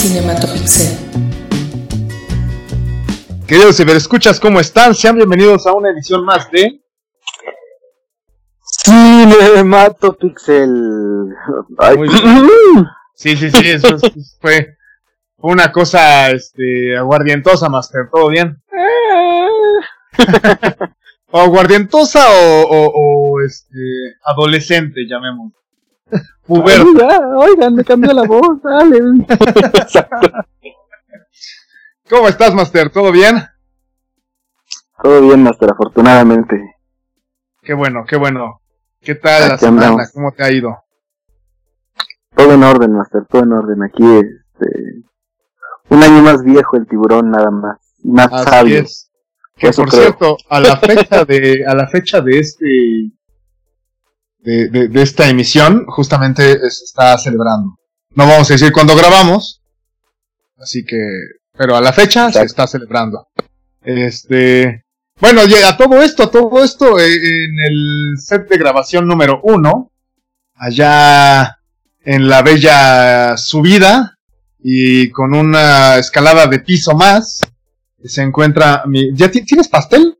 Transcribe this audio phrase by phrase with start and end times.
[0.00, 0.96] Cinematopixel.
[3.46, 4.94] Queridos ciberescuchas, ¿cómo están?
[4.94, 6.80] Sean bienvenidos a una edición más de
[8.84, 11.28] Cinematopixel.
[11.76, 11.98] Ay.
[11.98, 12.08] Muy
[13.14, 14.78] Sí, sí, sí, eso es- fue
[15.36, 18.08] una cosa este, aguardientosa, Master.
[18.10, 18.62] ¿Todo bien?
[21.30, 23.76] o aguardientosa o, o, o, este,
[24.24, 25.52] adolescente, llamemos.
[26.46, 26.80] Puber.
[26.80, 28.98] Ay, ya, oigan, me cambió la voz, dale.
[32.08, 32.90] ¿Cómo estás, Master?
[32.90, 33.36] ¿Todo bien?
[35.02, 36.76] Todo bien, Master, afortunadamente.
[37.62, 38.60] Qué bueno, qué bueno.
[39.00, 39.86] ¿Qué tal la semana?
[39.88, 40.10] andamos.
[40.12, 40.76] ¿Cómo te ha ido?
[42.34, 43.82] Todo en orden, Master, todo en orden.
[43.82, 45.02] Aquí, este,
[45.88, 47.78] un año más viejo el tiburón, nada más.
[48.02, 48.80] Más Así sabio.
[48.80, 49.10] es.
[49.56, 50.02] Que Eso por creo.
[50.02, 53.10] cierto, a la fecha de, a la fecha de este,
[54.42, 57.76] de, de, de esta emisión, justamente se está celebrando.
[58.14, 59.62] No vamos a decir cuándo grabamos,
[60.58, 60.96] así que,
[61.56, 63.28] pero a la fecha se está celebrando.
[63.82, 64.84] Este,
[65.20, 69.40] bueno, y a todo esto, a todo esto, eh, en el set de grabación número
[69.44, 69.92] uno,
[70.54, 71.58] allá
[72.02, 74.16] en la bella subida
[74.58, 77.40] y con una escalada de piso más,
[78.02, 79.14] se encuentra mi...
[79.14, 80.18] ¿Ya ti- tienes pastel?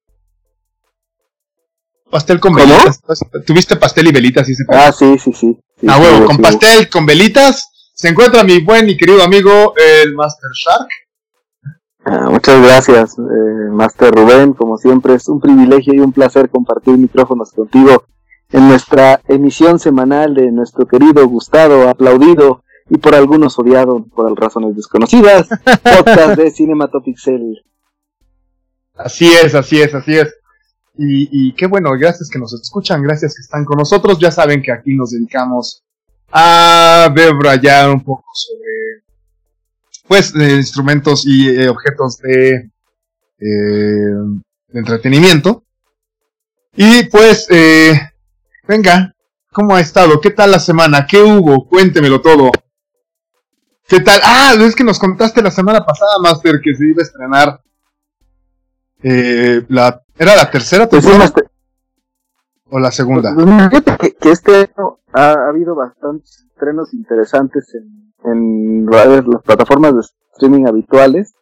[2.11, 2.67] Pastel con ¿Cómo?
[2.67, 3.01] velitas.
[3.47, 4.47] ¿Tuviste pastel y velitas?
[4.47, 4.65] Sí, se?
[4.69, 5.59] Ah, sí, sí, sí.
[5.81, 6.43] sí A sí, huevo, sí, con sí.
[6.43, 7.69] pastel, con velitas.
[7.95, 10.89] Se encuentra mi buen y querido amigo, el Master Shark.
[12.05, 14.55] Ah, muchas gracias, eh, Master Rubén.
[14.55, 18.05] Como siempre, es un privilegio y un placer compartir micrófonos contigo
[18.53, 24.75] en nuestra emisión semanal de nuestro querido, gustado, aplaudido y por algunos odiado por razones
[24.75, 25.49] desconocidas,
[25.83, 27.63] podcast de Cinematopixel.
[28.97, 30.40] Así es, así es, así es.
[31.03, 34.19] Y, qué bueno, gracias que nos escuchan, gracias que están con nosotros.
[34.19, 35.83] Ya saben que aquí nos dedicamos
[36.31, 39.03] a debrayar un poco sobre,
[40.07, 42.71] pues, eh, instrumentos y eh, objetos de,
[43.39, 44.15] eh,
[44.69, 45.65] de entretenimiento.
[46.77, 47.99] Y pues, eh,
[48.69, 49.15] venga,
[49.53, 50.21] ¿cómo ha estado?
[50.21, 51.07] ¿Qué tal la semana?
[51.07, 51.67] ¿Qué hubo?
[51.67, 52.51] Cuéntemelo todo.
[53.89, 54.21] ¿Qué tal?
[54.23, 57.61] Ah, es que nos contaste la semana pasada, Master, que se iba a estrenar
[59.03, 61.33] eh, la, ¿Era la tercera Pues temporada
[62.71, 63.35] o la segunda?
[63.35, 69.43] pues fíjate que, que este año ha, ha habido bastantes estrenos interesantes en, en las
[69.43, 70.03] plataformas de
[70.35, 71.35] streaming habituales.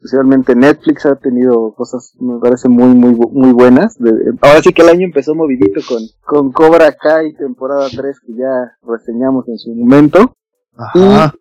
[0.00, 3.98] Especialmente Netflix ha tenido cosas, me parece, muy, muy, muy buenas.
[4.40, 8.78] Ahora sí que el año empezó movidito con, con Cobra Kai temporada 3 que ya
[8.82, 10.34] reseñamos en su momento.
[10.74, 11.34] Ajá.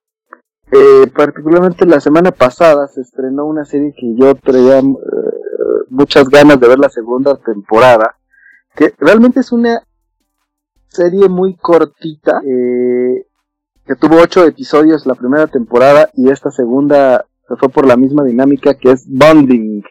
[0.72, 4.84] Eh, particularmente la semana pasada se estrenó una serie que yo traía eh,
[5.90, 8.18] muchas ganas de ver la segunda temporada,
[8.76, 9.84] que realmente es una
[10.88, 13.28] serie muy cortita, eh,
[13.86, 18.24] que tuvo ocho episodios la primera temporada y esta segunda se fue por la misma
[18.24, 19.84] dinámica que es Bonding.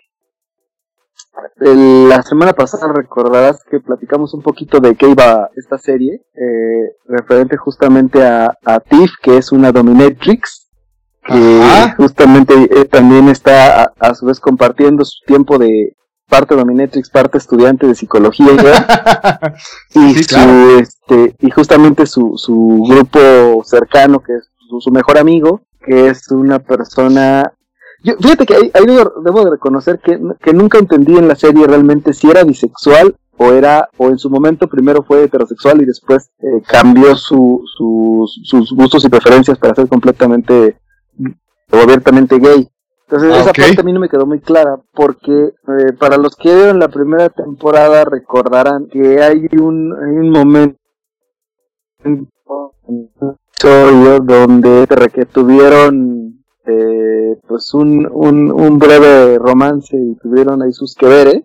[1.57, 7.57] La semana pasada recordarás que platicamos un poquito de qué iba esta serie, eh, referente
[7.57, 10.64] justamente a Tiff, que es una dominatrix,
[11.25, 11.95] que Ajá.
[11.97, 15.97] justamente eh, también está a, a su vez compartiendo su tiempo de
[16.29, 18.47] parte dominatrix, parte estudiante de psicología
[19.95, 20.79] y Sí, su claro.
[20.79, 26.31] este y justamente su, su grupo cercano que es su, su mejor amigo que es
[26.31, 27.53] una persona
[28.03, 31.67] yo, fíjate que ahí, ahí debo, de reconocer que, que nunca entendí en la serie
[31.67, 36.31] realmente si era bisexual o era o en su momento primero fue heterosexual y después
[36.41, 40.77] eh, cambió su, su- sus gustos y preferencias para ser completamente
[41.71, 42.69] abiertamente gay.
[43.07, 46.37] Entonces Ah, esa parte a mí no me quedó muy clara porque eh, para los
[46.37, 50.79] que vieron la primera temporada recordarán que hay un, hay un momento
[52.05, 52.29] en
[52.89, 60.73] el episodio donde que tuvieron eh, pues un, un, un breve romance y tuvieron ahí
[60.73, 61.43] sus que veres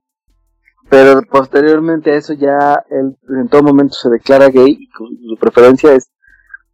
[0.90, 5.38] pero posteriormente a eso ya él en todo momento se declara gay y su, su
[5.40, 6.10] preferencia es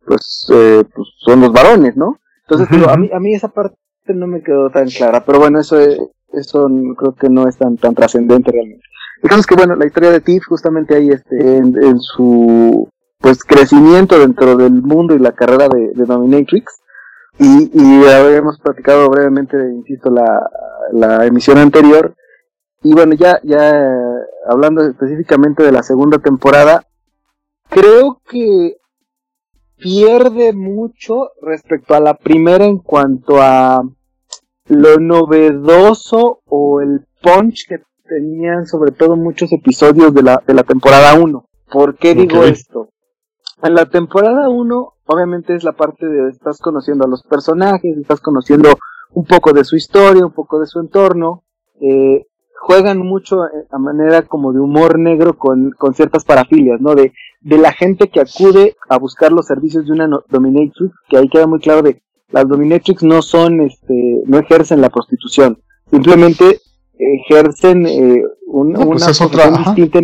[0.06, 3.76] pues, eh, pues son los varones no entonces digo, a mí a mí esa parte
[4.08, 6.00] no me quedó tan clara pero bueno eso es-
[6.34, 6.68] eso
[6.98, 8.84] creo que no es tan tan trascendente realmente.
[9.24, 12.90] El caso es que bueno la historia de Tiff justamente ahí este en, en su
[13.20, 16.82] pues crecimiento dentro del mundo y la carrera de, de Dominatrix.
[17.40, 20.50] Y, y habíamos platicado brevemente insisto la,
[20.92, 22.14] la emisión anterior.
[22.84, 26.86] Y bueno ya ya eh, hablando específicamente de la segunda temporada
[27.70, 28.78] creo que
[29.78, 33.84] pierde mucho respecto a la primera en cuanto a
[34.68, 40.64] lo novedoso o el punch que tenían sobre todo muchos episodios de la, de la
[40.64, 41.46] temporada 1.
[41.72, 42.90] ¿Por qué digo esto?
[43.62, 48.22] En la temporada 1 obviamente es la parte de estás conociendo a los personajes, estás
[48.22, 48.70] conociendo
[49.14, 51.44] un poco de su historia, un poco de su entorno,
[51.82, 52.26] eh,
[52.66, 56.96] juegan mucho a manera como de humor negro con, con ciertas parafilias, ¿no?
[56.96, 61.30] De, de la gente que acude a buscar los servicios de una dominatrix, que ahí
[61.30, 62.02] queda muy claro de
[62.32, 65.60] las dominatrix no son, este, no ejercen la prostitución,
[65.92, 66.60] simplemente
[66.98, 70.00] ejercen eh, una pues distinta,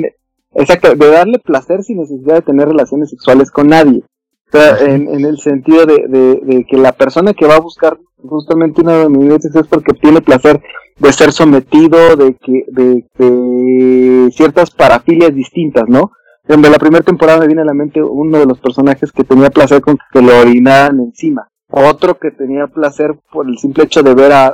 [0.54, 4.04] exacto, de darle placer sin necesidad de tener relaciones sexuales con nadie.
[4.50, 7.62] O sea, en, en el sentido de, de, de, que la persona que va a
[7.62, 10.62] buscar justamente una dominatrix es porque tiene placer
[10.98, 16.12] de ser sometido, de que, de, de ciertas parafilias distintas, ¿no?
[16.48, 19.50] En la primera temporada me viene a la mente uno de los personajes que tenía
[19.50, 21.48] placer con que lo orinaran encima.
[21.74, 24.54] Otro que tenía placer por el simple hecho de ver a,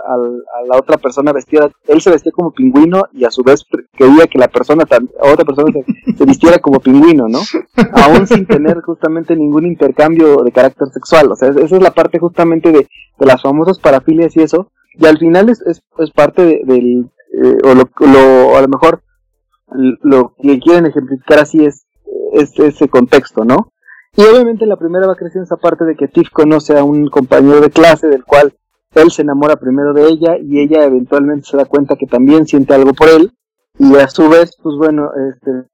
[0.67, 1.69] la otra persona vestida.
[1.87, 5.71] Él se vestía como pingüino y a su vez quería que la persona, otra persona
[6.15, 7.39] se, vistiera como pingüino, ¿no?
[7.93, 11.31] Aún sin tener justamente ningún intercambio de carácter sexual.
[11.31, 12.87] O sea, esa es la parte justamente de,
[13.17, 14.71] de las famosas parafilias y eso.
[14.93, 17.09] Y al final es, es, parte del,
[17.43, 19.01] eh, o, lo, lo, a lo mejor
[20.03, 21.87] lo que quieren ejemplificar así es,
[22.33, 23.71] es ese contexto, ¿no?
[24.17, 27.61] Y obviamente la primera va creciendo esa parte de que Tiff conoce a un compañero
[27.61, 28.51] de clase del cual
[28.95, 32.73] él se enamora primero de ella y ella eventualmente se da cuenta que también siente
[32.73, 33.31] algo por él
[33.77, 35.67] y a su vez, pues bueno, este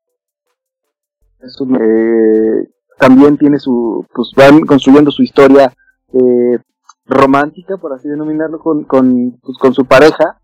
[1.42, 2.70] eh,
[3.00, 5.74] también tiene su, pues van construyendo su historia
[6.12, 6.60] eh,
[7.06, 10.42] romántica, por así denominarlo, con, con, pues, con su pareja.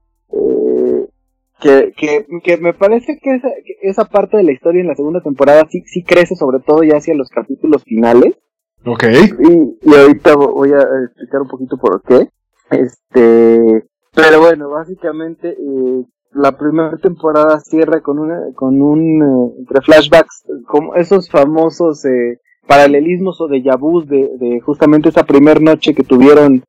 [1.62, 3.50] Que, que, que, me parece que esa,
[3.82, 6.98] esa, parte de la historia en la segunda temporada sí, sí crece, sobre todo ya
[6.98, 8.38] hacia los capítulos finales.
[8.86, 9.04] Ok.
[9.04, 12.30] Y, y ahorita voy a explicar un poquito por qué.
[12.72, 13.84] Este,
[14.14, 20.46] pero bueno, básicamente eh, la primera temporada cierra con una, con un, eh, entre flashbacks,
[20.68, 26.04] como esos famosos eh, paralelismos o de yabús de, de justamente esa primera noche que
[26.04, 26.64] tuvieron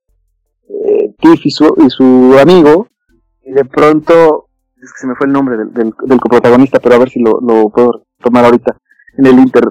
[0.68, 2.88] eh, Tiff y su, y su amigo,
[3.42, 4.48] y de pronto,
[4.82, 7.40] es que se me fue el nombre del, del, coprotagonista, pero a ver si lo,
[7.40, 8.76] lo puedo tomar ahorita
[9.18, 9.64] en el Inter.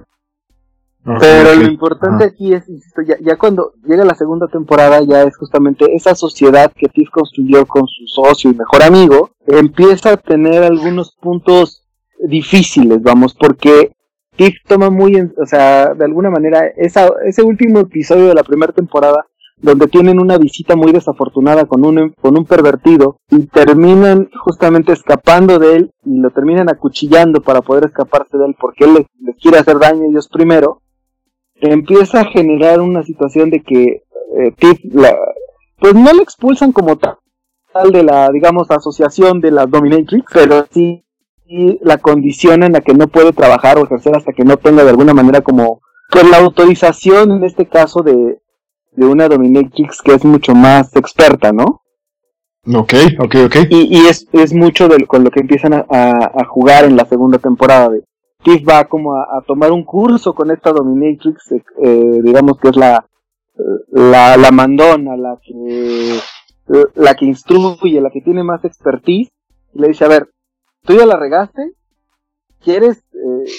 [1.03, 5.35] pero lo importante aquí es, insisto, ya, ya cuando llega la segunda temporada, ya es
[5.37, 10.63] justamente esa sociedad que Tiff construyó con su socio y mejor amigo, empieza a tener
[10.63, 11.85] algunos puntos
[12.19, 13.91] difíciles, vamos, porque
[14.35, 18.43] Tiff toma muy, en, o sea, de alguna manera, esa, ese último episodio de la
[18.43, 19.25] primera temporada,
[19.61, 25.59] donde tienen una visita muy desafortunada con un, con un pervertido y terminan justamente escapando
[25.59, 29.57] de él y lo terminan acuchillando para poder escaparse de él porque él les, quiere
[29.57, 30.81] hacer daño a ellos primero,
[31.55, 34.03] empieza a generar una situación de que
[34.37, 34.53] eh,
[34.91, 35.15] la,
[35.77, 41.03] pues no le expulsan como tal de la, digamos, asociación de las Dominatrix, pero sí
[41.51, 44.83] y la condición en la que no puede trabajar o ejercer hasta que no tenga
[44.83, 45.81] de alguna manera como
[46.11, 48.39] pues la autorización en este caso de,
[48.91, 51.81] de una dominatrix que es mucho más experta, ¿no?
[52.67, 53.55] Ok, ok, ok.
[53.69, 57.05] Y, y es, es mucho de, con lo que empiezan a, a, jugar en la
[57.05, 57.89] segunda temporada.
[57.89, 58.03] De,
[58.43, 63.05] Tiff va como a, tomar un curso con esta dominatrix, eh, digamos que es la,
[63.91, 66.19] la, la mandona, la que,
[66.95, 69.29] la que instruye, la que tiene más expertise,
[69.73, 70.29] y le dice, a ver,
[70.83, 71.73] tú ya la regaste,
[72.63, 73.51] quieres eh,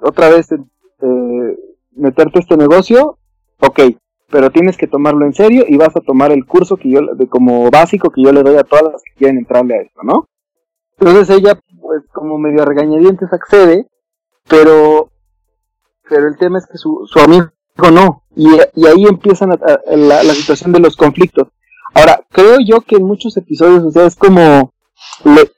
[0.00, 1.56] otra vez eh,
[1.92, 3.18] meterte a este negocio,
[3.60, 3.80] ok,
[4.30, 7.28] pero tienes que tomarlo en serio y vas a tomar el curso que yo, de
[7.28, 10.26] como básico que yo le doy a todas las que quieren entrarle a esto, ¿no?
[10.98, 13.86] Entonces ella, pues como medio a regañadientes accede,
[14.48, 15.10] pero,
[16.08, 17.48] pero el tema es que su, su amigo
[17.92, 21.48] no, y, y ahí empiezan la, la situación de los conflictos.
[21.94, 24.72] Ahora, creo yo que en muchos episodios, o sea, es como,
[25.24, 25.50] le,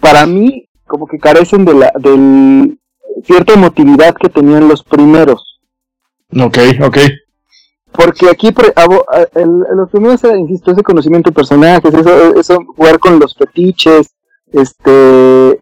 [0.00, 2.78] para mí como que carecen de la del
[3.24, 5.60] cierta emotividad que tenían los primeros.
[6.38, 6.98] Ok, ok.
[7.96, 8.48] Porque aquí
[9.34, 14.14] el, los primeros era, insisto, ese conocimiento de personajes, eso, eso jugar con los fetiches,
[14.52, 15.60] este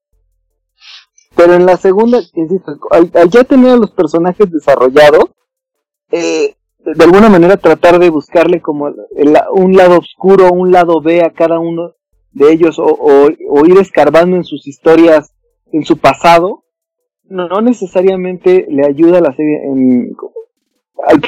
[1.37, 5.31] pero en la segunda, insisto, al, ya tener a los personajes desarrollados,
[6.13, 8.93] eh, de alguna manera tratar de buscarle como
[9.53, 11.95] un lado oscuro, un lado B a cada uno
[12.33, 15.35] de ellos o, o, ir escarbando en sus historias,
[15.73, 16.65] en su pasado,
[17.25, 20.15] no, necesariamente le ayuda a la serie, en,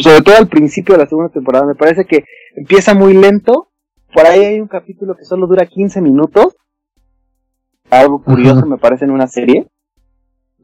[0.00, 1.66] sobre todo al principio de la segunda temporada.
[1.66, 3.68] Me parece que empieza muy lento.
[4.12, 6.56] Por ahí hay un capítulo que solo dura 15 minutos.
[7.90, 9.66] Algo curioso me parece en una serie.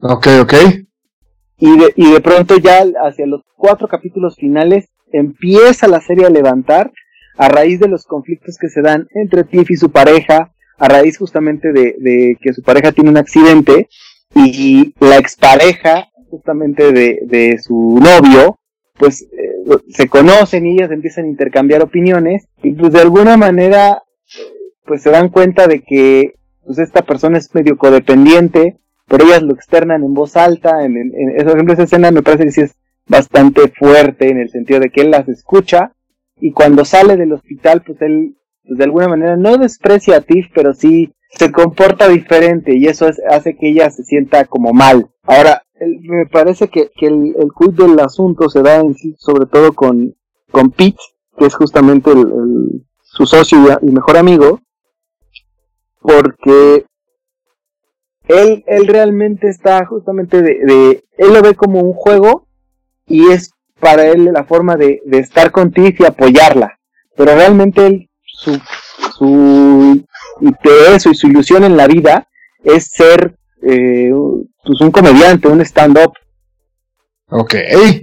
[0.01, 0.53] Ok, ok.
[1.57, 6.29] Y de, y de pronto ya hacia los cuatro capítulos finales empieza la serie a
[6.29, 6.91] levantar
[7.37, 11.17] a raíz de los conflictos que se dan entre Tiff y su pareja, a raíz
[11.17, 13.87] justamente de, que su pareja tiene un accidente
[14.35, 18.59] y la expareja justamente de, de su novio,
[18.97, 24.03] pues eh, se conocen y ellas empiezan a intercambiar opiniones y pues de alguna manera
[24.85, 26.35] pues se dan cuenta de que
[26.65, 31.11] pues esta persona es medio codependiente, pero ellas lo externan en voz alta, en, en,
[31.13, 32.75] en esa escena me parece que sí es
[33.07, 35.93] bastante fuerte en el sentido de que él las escucha
[36.39, 38.35] y cuando sale del hospital pues él
[38.65, 43.09] pues de alguna manera no desprecia a Tiff, pero sí se comporta diferente y eso
[43.29, 45.09] hace que ella se sienta como mal.
[45.23, 45.63] Ahora,
[46.01, 50.15] me parece que, que el, el del asunto se da en sí, sobre todo con,
[50.51, 50.99] con Pete,
[51.37, 54.59] que es justamente el, su socio y, mejor amigo,
[56.01, 56.85] porque
[58.27, 62.47] él, él realmente está justamente de, de, él lo ve como un juego
[63.05, 66.79] y es para él la forma de, de estar con Tiff y apoyarla,
[67.15, 68.59] pero realmente él, su,
[69.17, 70.03] su
[70.41, 72.27] interés y su ilusión en la vida
[72.63, 74.11] es ser eh,
[74.63, 76.13] pues un comediante, un stand-up.
[77.29, 77.55] Ok,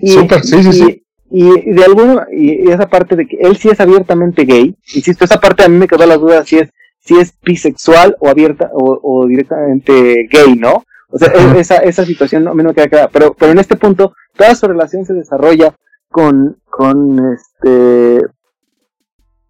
[0.04, 1.06] súper, sí, sí, sí.
[1.30, 5.38] Y de alguna, y esa parte de que él sí es abiertamente gay, insisto, esa
[5.38, 9.26] parte a mí me quedó la duda si es, si es bisexual o abierta, o,
[9.26, 10.82] directamente gay, ¿no?
[11.08, 13.58] O sea, esa, esa situación no, a mí no me queda clara, pero, pero en
[13.58, 15.74] este punto, toda su relación se desarrolla
[16.08, 18.22] con, con este,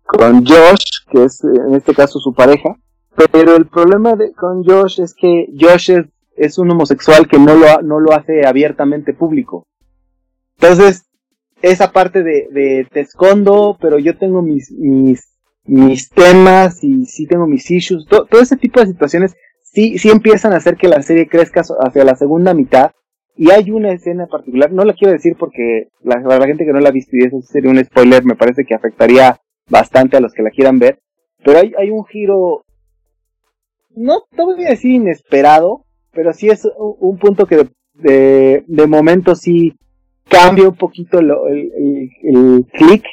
[0.05, 2.76] con Josh, que es en este caso su pareja,
[3.33, 6.07] pero el problema de, con Josh es que Josh es,
[6.41, 9.67] es un homosexual que no lo, no lo hace abiertamente público.
[10.59, 11.05] Entonces,
[11.63, 17.27] esa parte de, de te escondo, pero yo tengo mis, mis, mis temas y sí
[17.27, 21.03] tengo mis issues, todo, ese tipo de situaciones sí, sí empiezan a hacer que la
[21.03, 22.93] serie crezca hacia la segunda mitad.
[23.37, 26.81] Y hay una escena particular, no la quiero decir porque la, la gente que no
[26.81, 30.33] la ha visto y eso sería un spoiler, me parece que afectaría bastante a los
[30.33, 31.01] que la quieran ver.
[31.43, 32.65] Pero hay, hay un giro
[33.95, 39.35] no te voy a decir inesperado, pero sí es un punto que de, de, momento
[39.35, 39.75] sí
[40.29, 41.31] cambia un poquito el,
[42.23, 43.05] el, clic.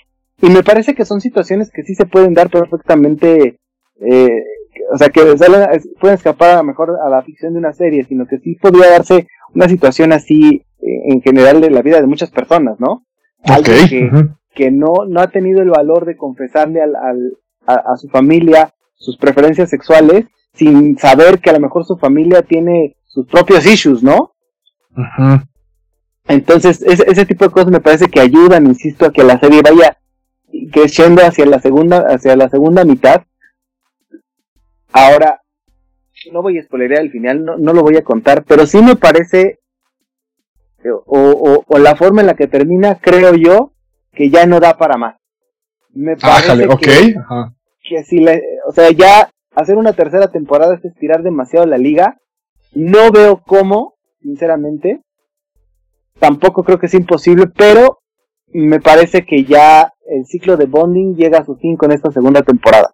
[0.42, 3.58] Y me parece que son situaciones que sí se pueden dar perfectamente,
[4.00, 4.44] eh,
[4.92, 5.22] o sea, que
[6.00, 8.92] pueden escapar a lo mejor a la ficción de una serie, sino que sí podría
[8.92, 13.04] darse una situación así eh, en general de la vida de muchas personas, ¿no?
[13.44, 14.10] Alguien que,
[14.54, 18.74] que no, no ha tenido el valor de confesarle al, al a, a, su familia
[18.96, 20.26] sus preferencias sexuales
[20.58, 24.34] sin saber que a lo mejor su familia tiene sus propios issues, ¿no?
[26.28, 29.62] Entonces, ese, ese tipo de cosas me parece que ayudan, insisto, a que la serie
[29.62, 29.98] vaya
[30.72, 33.24] creciendo hacia la segunda, hacia la segunda mitad.
[34.92, 35.42] Ahora,
[36.32, 38.96] no voy a spoilerear el final, no, no lo voy a contar, pero sí me
[38.96, 39.60] parece,
[41.06, 43.74] o, o, la forma en la que termina, creo yo,
[44.14, 45.16] que ya no da para más.
[45.94, 47.16] Me parece que,
[47.84, 52.20] que si le, o sea, ya hacer una tercera temporada es estirar demasiado la liga.
[52.74, 55.02] No veo cómo, sinceramente.
[56.20, 58.00] Tampoco creo que sea imposible, pero
[58.54, 62.44] me parece que ya el ciclo de Bonding llega a su fin con esta segunda
[62.44, 62.94] temporada.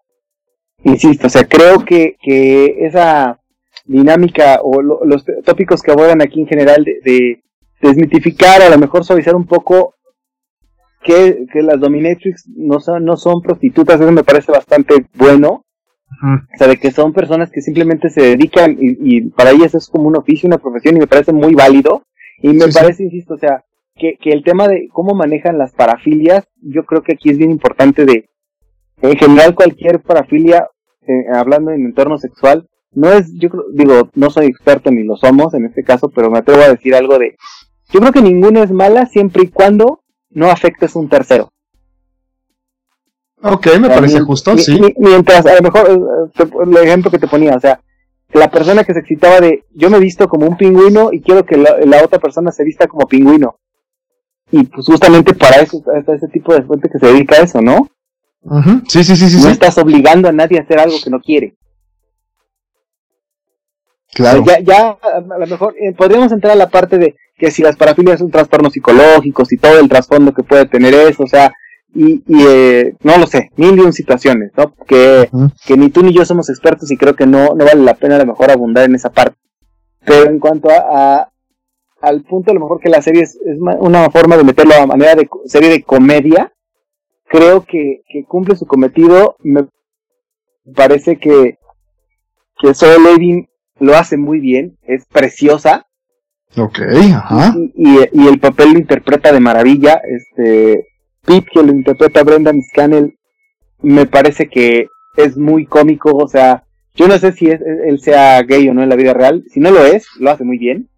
[0.84, 3.39] Insisto, o sea, creo que, que esa
[3.86, 7.43] dinámica o los tópicos que abordan aquí en general de,
[7.82, 9.96] desmitificar, a lo mejor suavizar un poco
[11.01, 15.65] que, que las dominatrix no son, no son prostitutas, eso me parece bastante bueno.
[16.22, 20.08] O sea, de que son personas que simplemente se dedican y, para ellas es como
[20.08, 22.03] un oficio, una profesión y me parece muy válido.
[22.41, 23.63] Y me parece, insisto, o sea,
[23.96, 27.51] que, que el tema de cómo manejan las parafilias, yo creo que aquí es bien
[27.51, 28.29] importante de,
[29.01, 30.67] en general cualquier parafilia,
[31.08, 35.15] eh, hablando en entorno sexual, no es, yo creo, digo, no soy experto ni lo
[35.15, 37.36] somos en este caso, pero me atrevo a decir algo de,
[37.91, 41.52] yo creo que ninguna es mala siempre y cuando no afectes a un tercero.
[43.43, 44.79] Ok, me parece justo, sí.
[44.97, 47.79] Mientras, a lo mejor, eh, el ejemplo que te ponía, o sea,
[48.31, 51.57] la persona que se excitaba de, yo me visto como un pingüino y quiero que
[51.57, 53.57] la, otra persona se vista como pingüino.
[54.50, 57.62] Y pues justamente para eso está ese tipo de gente que se dedica a eso,
[57.62, 57.89] ¿no?
[58.88, 59.43] Sí, sí, sí, sí.
[59.43, 61.55] No estás obligando a nadie a hacer algo que no quiere.
[64.13, 64.43] Claro.
[64.45, 67.75] Ya, ya, a lo mejor eh, podríamos entrar a la parte de que si las
[67.75, 71.51] parafilias son trastornos psicológicos y todo el trasfondo que puede tener eso, o sea,
[71.93, 74.73] y, y eh, no lo sé, mil y un situaciones, ¿no?
[74.88, 75.29] Que,
[75.65, 78.15] que ni tú ni yo somos expertos y creo que no, no vale la pena
[78.15, 79.38] a lo mejor abundar en esa parte.
[80.05, 81.31] Pero en cuanto a,
[82.01, 84.88] al punto a lo mejor que la serie es, es, una forma de meterlo a
[84.88, 86.51] manera de serie de comedia,
[87.25, 89.35] creo que, que cumple su cometido.
[89.39, 89.67] Me
[90.75, 91.57] parece que,
[92.59, 93.47] que Zoe Levin
[93.79, 95.85] lo hace muy bien, es preciosa.
[96.57, 96.79] Ok,
[97.13, 97.55] ajá.
[97.55, 100.88] Y, y, y el papel lo interpreta de maravilla, este,
[101.25, 103.18] Pete, que lo interpreta Brendan Scannell,
[103.82, 104.88] me parece que
[105.18, 106.63] es muy cómico, o sea,
[106.96, 109.60] yo no sé si es, él sea gay o no en la vida real, si
[109.60, 110.89] no lo es, lo hace muy bien.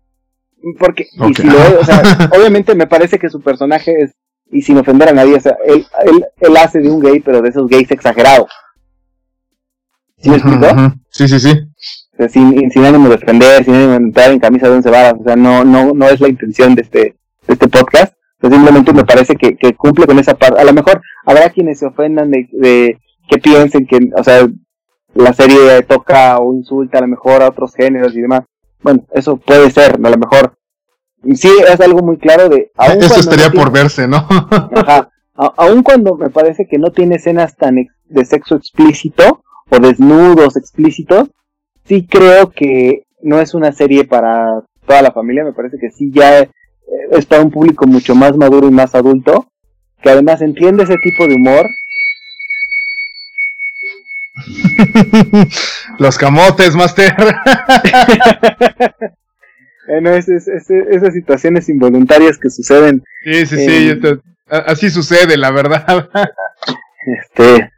[0.80, 2.02] Porque, y si lo es, o sea,
[2.38, 4.16] obviamente me parece que su personaje es
[4.52, 7.42] y sin ofender a nadie, o sea, él, él, él hace de un gay, pero
[7.42, 8.50] de esos gays exagerados.
[10.18, 10.68] ¿Sí me explico?
[11.10, 11.52] Sí, sí, sí.
[12.14, 14.90] O sea, sin, sin ánimo de ofender, sin ánimo de entrar en camisa de once
[14.90, 18.15] varas, o sea, no, no, no es la intención de este, de este podcast.
[18.50, 20.60] Simplemente me parece que, que cumple con esa parte.
[20.60, 23.00] A lo mejor habrá quienes se ofendan de, de
[23.30, 24.48] que piensen que, o sea,
[25.14, 28.42] la serie toca o insulta a lo mejor a otros géneros y demás.
[28.82, 30.54] Bueno, eso puede ser, a lo mejor.
[31.34, 32.72] Sí, es algo muy claro de...
[33.00, 34.28] Eso estaría por verse, ¿no?
[34.76, 35.10] Ajá.
[35.36, 41.30] aun cuando me parece que no tiene escenas tan de sexo explícito o desnudos explícitos,
[41.86, 46.12] sí creo que no es una serie para toda la familia, me parece que sí
[46.14, 46.48] ya
[47.12, 49.48] es para un público mucho más maduro y más adulto,
[50.02, 51.68] que además entiende ese tipo de humor
[56.00, 57.16] Los camotes, Master.
[59.88, 63.04] bueno, es, esas situaciones involuntarias que suceden.
[63.24, 64.02] Sí, sí, sí,
[64.48, 66.10] así sucede, la verdad.
[67.20, 67.72] este,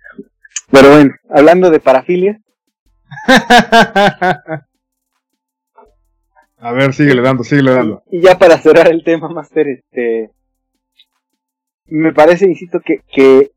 [0.71, 2.39] pero bueno, hablando de parafilia.
[6.59, 8.03] A ver, síguele dando, síguele dando.
[8.11, 10.31] Y ya para cerrar el tema, Master, este,
[11.85, 13.51] me parece, insisto, que, que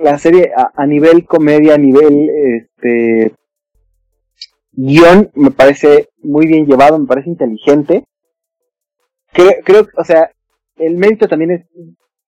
[0.00, 3.34] la serie a, nivel comedia, a nivel este
[4.72, 8.04] guion, me parece muy bien llevado, me parece inteligente.
[9.32, 10.30] Creo, creo, o sea,
[10.76, 11.66] el mérito también es,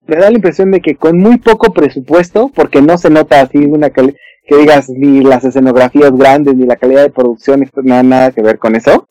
[0.06, 3.58] me da la impresión de que con muy poco presupuesto, porque no se nota así
[3.58, 4.14] una que
[4.48, 9.08] digas ni las escenografías grandes, ni la calidad de producción, nada que ver con eso.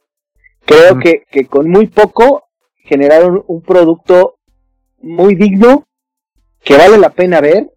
[0.67, 2.43] Creo que, que con muy poco
[2.83, 4.35] generaron un producto
[5.01, 5.85] muy digno,
[6.61, 7.71] que vale la pena ver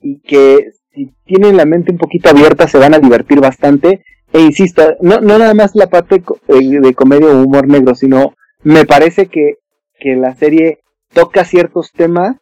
[0.00, 4.02] y que si tienen la mente un poquito abierta se van a divertir bastante.
[4.32, 8.34] E insisto, no, no nada más la parte eh, de comedia o humor negro, sino
[8.62, 9.56] me parece que,
[9.98, 10.80] que la serie
[11.12, 12.36] toca ciertos temas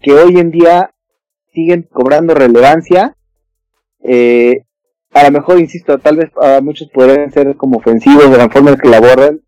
[0.00, 0.90] que hoy en día
[1.54, 3.16] siguen cobrando relevancia.
[4.02, 4.64] Eh,
[5.12, 8.70] a lo mejor, insisto, tal vez a muchos podrían ser como ofensivos de la forma
[8.70, 9.40] en que la abordan.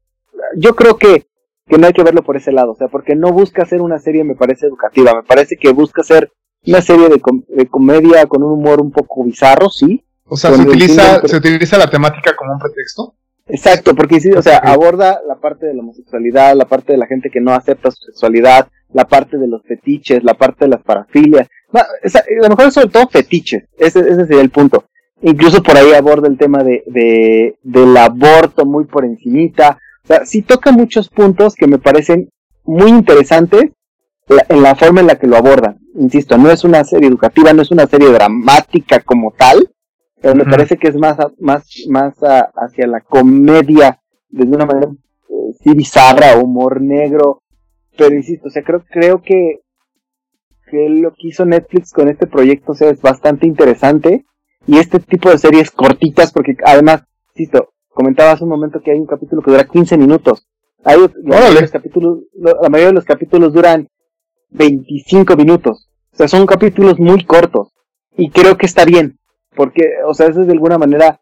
[0.56, 1.26] Yo creo que,
[1.66, 3.98] que no hay que verlo por ese lado, o sea, porque no busca ser una
[3.98, 6.32] serie, me parece educativa, me parece que busca ser
[6.66, 10.04] una serie de, de, comedia con un humor un poco bizarro, sí.
[10.26, 13.14] O sea, se utiliza, se utiliza la temática como un pretexto.
[13.46, 17.06] Exacto, porque sí, o sea, aborda la parte de la homosexualidad, la parte de la
[17.06, 20.82] gente que no acepta su sexualidad, la parte de los fetiches, la parte de las
[20.82, 21.48] parafilias.
[21.72, 21.86] a
[22.42, 24.84] lo mejor es sobre todo fetiches, ese, ese sería el punto.
[25.22, 29.78] Incluso por ahí aborda el tema de, de, del aborto muy por encimita.
[30.04, 32.28] O sea, sí toca muchos puntos que me parecen
[32.64, 33.70] muy interesantes
[34.48, 35.78] en la forma en la que lo abordan.
[35.94, 39.70] Insisto, no es una serie educativa, no es una serie dramática como tal,
[40.20, 42.14] pero me parece que es más, más, más
[42.56, 44.90] hacia la comedia, de una manera
[45.28, 47.42] eh, sí bizarra, humor negro,
[47.96, 49.60] pero insisto, o sea, creo, creo que,
[50.70, 54.24] que lo que hizo Netflix con este proyecto, o sea, es bastante interesante,
[54.66, 57.02] y este tipo de series cortitas, porque además,
[57.34, 60.46] insisto, comentaba hace un momento que hay un capítulo que dura 15 minutos.
[60.84, 63.88] Hay, los capítulos, la mayoría de los capítulos duran
[64.50, 65.88] 25 minutos.
[66.12, 67.72] O sea, son capítulos muy cortos.
[68.16, 69.18] Y creo que está bien.
[69.54, 71.20] Porque, o sea, eso es de alguna manera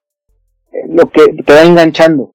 [0.73, 2.35] eh, lo que te va enganchando.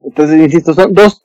[0.00, 1.22] Entonces, insisto, son dos,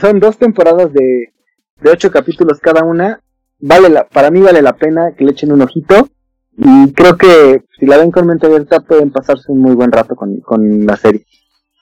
[0.00, 1.32] son dos temporadas de,
[1.80, 3.20] de ocho capítulos cada una.
[3.60, 6.08] Vale la, para mí vale la pena que le echen un ojito.
[6.56, 10.16] Y creo que si la ven con mente abierta pueden pasarse un muy buen rato
[10.16, 11.24] con, con la serie.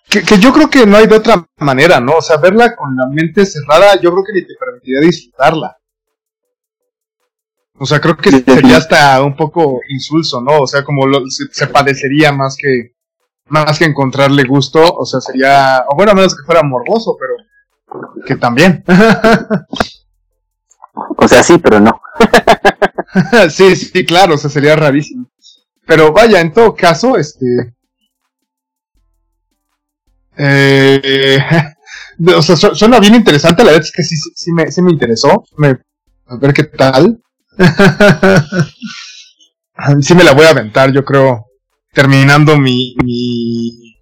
[0.08, 2.16] Que, que, yo creo que no hay de otra manera, ¿no?
[2.18, 5.76] O sea, verla con la mente cerrada, yo creo que ni te permitiría disfrutarla.
[7.78, 10.60] O sea, creo que sería hasta un poco insulso, ¿no?
[10.60, 12.94] O sea, como lo, se, padecería más que
[13.48, 18.24] más que encontrarle gusto, o sea, sería, o bueno, a menos que fuera morboso, pero
[18.26, 18.82] que también.
[21.16, 22.00] o sea, sí, pero no.
[23.50, 25.28] sí, sí, claro, o sea, sería rarísimo.
[25.86, 27.74] Pero vaya, en todo caso, este,
[30.36, 31.38] eh,
[32.36, 35.44] o sea, suena bien interesante, la verdad es que sí, sí, me, sí me interesó.
[36.26, 37.22] A ver qué tal.
[40.00, 41.46] sí me la voy a aventar, yo creo,
[41.92, 43.96] terminando mi, mi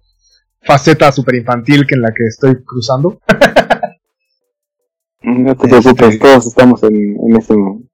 [0.61, 3.19] faceta super infantil que en la que estoy cruzando.
[5.25, 7.89] No te preocupes, este, todos estamos en, en ese momento.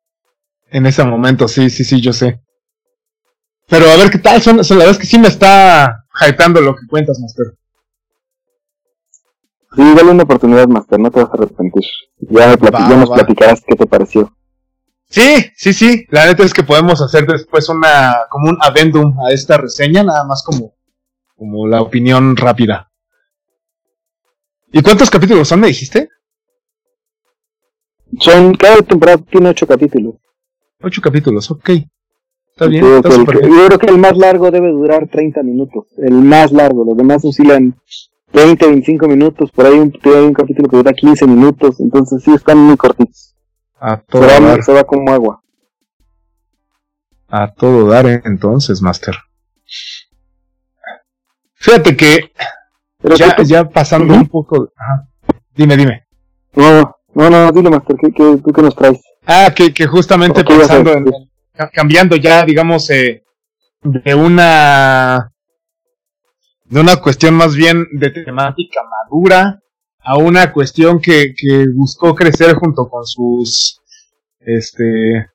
[0.69, 2.41] En ese momento, sí, sí, sí, yo sé.
[3.67, 6.75] Pero a ver qué tal, son, la verdad es que sí me está hypeando lo
[6.75, 7.57] que cuentas, Master.
[9.75, 11.83] Sí, dale una oportunidad, Master, no te vas a arrepentir.
[12.19, 14.33] Ya, me nos platicarás qué te pareció.
[15.09, 16.05] Sí, sí, sí.
[16.09, 20.25] La neta es que podemos hacer después una, como un addendum a esta reseña, nada
[20.25, 20.73] más como,
[21.35, 22.91] como la opinión rápida.
[24.71, 26.09] ¿Y cuántos capítulos son, me dijiste?
[28.21, 30.15] Son, cada temporada tiene ocho capítulos.
[30.81, 31.69] Ocho capítulos, ok.
[32.51, 32.85] Está bien.
[32.85, 33.53] Está que, bien.
[33.55, 35.85] yo creo que el más largo debe durar 30 minutos.
[35.97, 37.75] El más largo, los demás oscilan
[38.33, 39.51] 20, 25 minutos.
[39.51, 41.79] Por ahí un, hay un capítulo que dura 15 minutos.
[41.79, 43.35] Entonces sí, están muy cortitos.
[43.79, 44.63] A Se todo va, dar.
[44.63, 45.41] se va como agua.
[47.27, 49.15] A todo dar entonces, Master.
[51.55, 52.31] Fíjate que
[53.01, 54.69] Pero ya, ¿qué- ya pasando un poco.
[54.75, 55.07] Ajá.
[55.55, 56.07] Dime, dime.
[56.53, 59.01] No, no, no, dile, Master, ¿qué, qué, ¿tú qué nos traes?
[59.25, 61.05] Ah, que, que justamente pensando en,
[61.53, 63.23] ca- cambiando ya, digamos, eh,
[63.83, 65.31] de una
[66.65, 69.59] de una cuestión más bien de temática madura
[69.99, 73.81] a una cuestión que, que buscó crecer junto con sus
[74.39, 75.27] este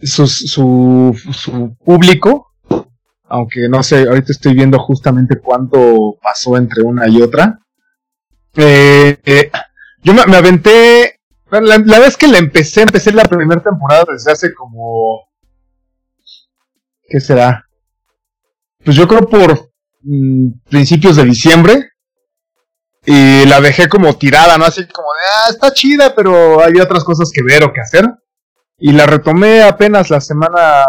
[0.00, 2.48] sus, su, su público
[3.28, 7.58] aunque no sé ahorita estoy viendo justamente cuánto pasó entre una y otra
[8.56, 9.50] Eh, eh,
[10.02, 14.54] yo me, aventé la, la vez que la empecé, empecé la primera temporada desde hace
[14.54, 15.28] como.
[17.08, 17.66] ¿Qué será?
[18.84, 19.70] Pues yo creo por
[20.02, 21.88] mm, principios de diciembre.
[23.04, 24.64] Y la dejé como tirada, ¿no?
[24.64, 28.08] Así como de, ah, está chida, pero hay otras cosas que ver o que hacer.
[28.78, 30.84] Y la retomé apenas la semana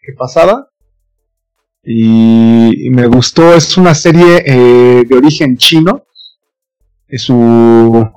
[0.00, 0.68] que pasada.
[1.82, 6.06] Y, y me gustó, es una serie eh, de origen chino.
[7.06, 8.10] Es su,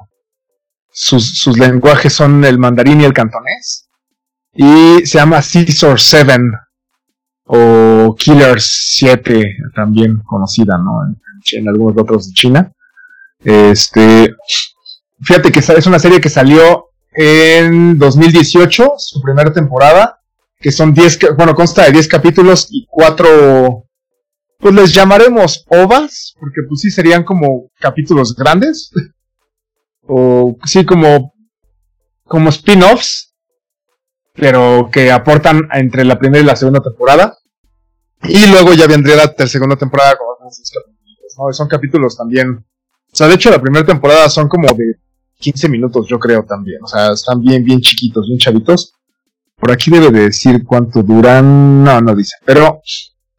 [0.98, 3.90] sus, sus lenguajes son el mandarín y el cantonés.
[4.54, 6.38] Y se llama Scissor 7
[7.48, 9.44] o Killers 7,
[9.76, 11.02] también conocida, ¿no?
[11.06, 11.20] En,
[11.60, 12.72] en algunos otros de China.
[13.44, 14.34] Este,
[15.22, 20.20] fíjate que es una serie que salió en 2018, su primera temporada,
[20.60, 23.84] que son 10, ca- bueno, consta de 10 capítulos y 4,
[24.60, 28.90] pues les llamaremos ovas, porque pues sí serían como capítulos grandes
[30.08, 31.34] o sí como
[32.24, 33.34] como spin-offs
[34.34, 37.38] pero que aportan entre la primera y la segunda temporada.
[38.24, 41.54] Y luego ya vendría la segunda temporada con seis capítulos, ¿no?
[41.54, 42.66] son capítulos también
[43.16, 44.96] o sea de hecho la primera temporada son como de
[45.40, 46.80] 15 minutos yo creo también.
[46.84, 48.94] O sea están bien bien chiquitos bien chavitos.
[49.56, 51.82] Por aquí debe de decir cuánto duran.
[51.82, 52.82] No no dice pero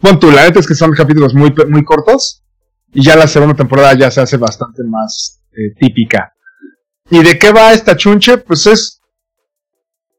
[0.01, 2.43] bueno la neta es que son capítulos muy muy cortos
[2.91, 6.33] y ya la segunda temporada ya se hace bastante más eh, típica
[7.11, 8.39] ¿Y de qué va esta chunche?
[8.39, 9.01] Pues es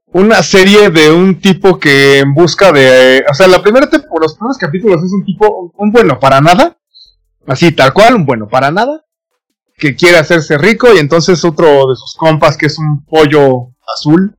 [0.08, 3.26] una serie de un tipo que en busca de...
[3.30, 6.78] O sea, la primera temporada, los primeros capítulos es un tipo, un bueno para nada.
[7.46, 9.04] Así, tal cual, un bueno para nada.
[9.78, 14.36] Que quiere hacerse rico y entonces otro de sus compas, que es un pollo azul,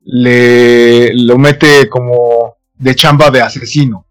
[0.00, 4.06] le lo mete como de chamba de asesino.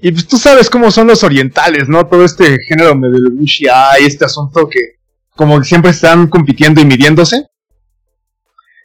[0.00, 2.06] Y pues tú sabes cómo son los orientales, ¿no?
[2.06, 5.01] Todo este género medio de y este asunto que
[5.36, 7.46] como siempre están compitiendo y midiéndose.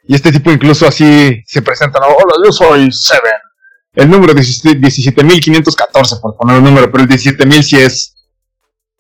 [0.08, 2.00] Y este tipo incluso así se presenta.
[2.00, 3.34] Hola, yo soy Seven.
[3.94, 8.16] El número 17 17.514, por poner un número, pero el 17.000 sí es,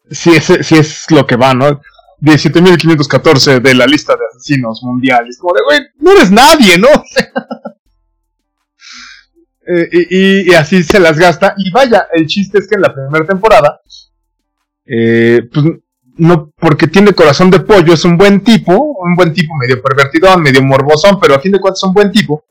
[0.10, 1.82] sí es, sí es lo que va, ¿no?
[2.20, 5.38] 17.514 de la lista de asesinos mundiales.
[5.38, 6.90] Como de, güey, no eres nadie, ¿no?
[9.70, 11.54] Eh, y así se las gasta.
[11.58, 13.82] Y vaya, el chiste es que en la primera temporada,
[14.86, 15.66] eh, pues
[16.18, 20.42] no, porque tiene corazón de pollo, es un buen tipo, un buen tipo medio pervertidón,
[20.42, 22.44] medio morbosón, pero a fin de cuentas es un buen tipo,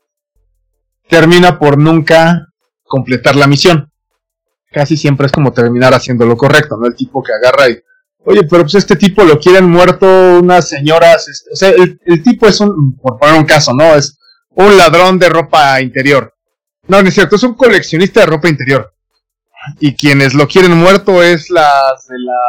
[1.07, 2.47] termina por nunca
[2.83, 3.91] completar la misión.
[4.71, 6.87] Casi siempre es como terminar haciendo lo correcto, ¿no?
[6.87, 7.79] El tipo que agarra y,
[8.25, 12.23] oye, pero pues este tipo lo quieren muerto unas señoras, este, o sea, el, el
[12.23, 13.95] tipo es un, por poner un caso, ¿no?
[13.95, 14.17] Es
[14.49, 16.33] un ladrón de ropa interior.
[16.87, 18.93] No, no es cierto, es un coleccionista de ropa interior.
[19.79, 22.39] Y quienes lo quieren muerto es las de la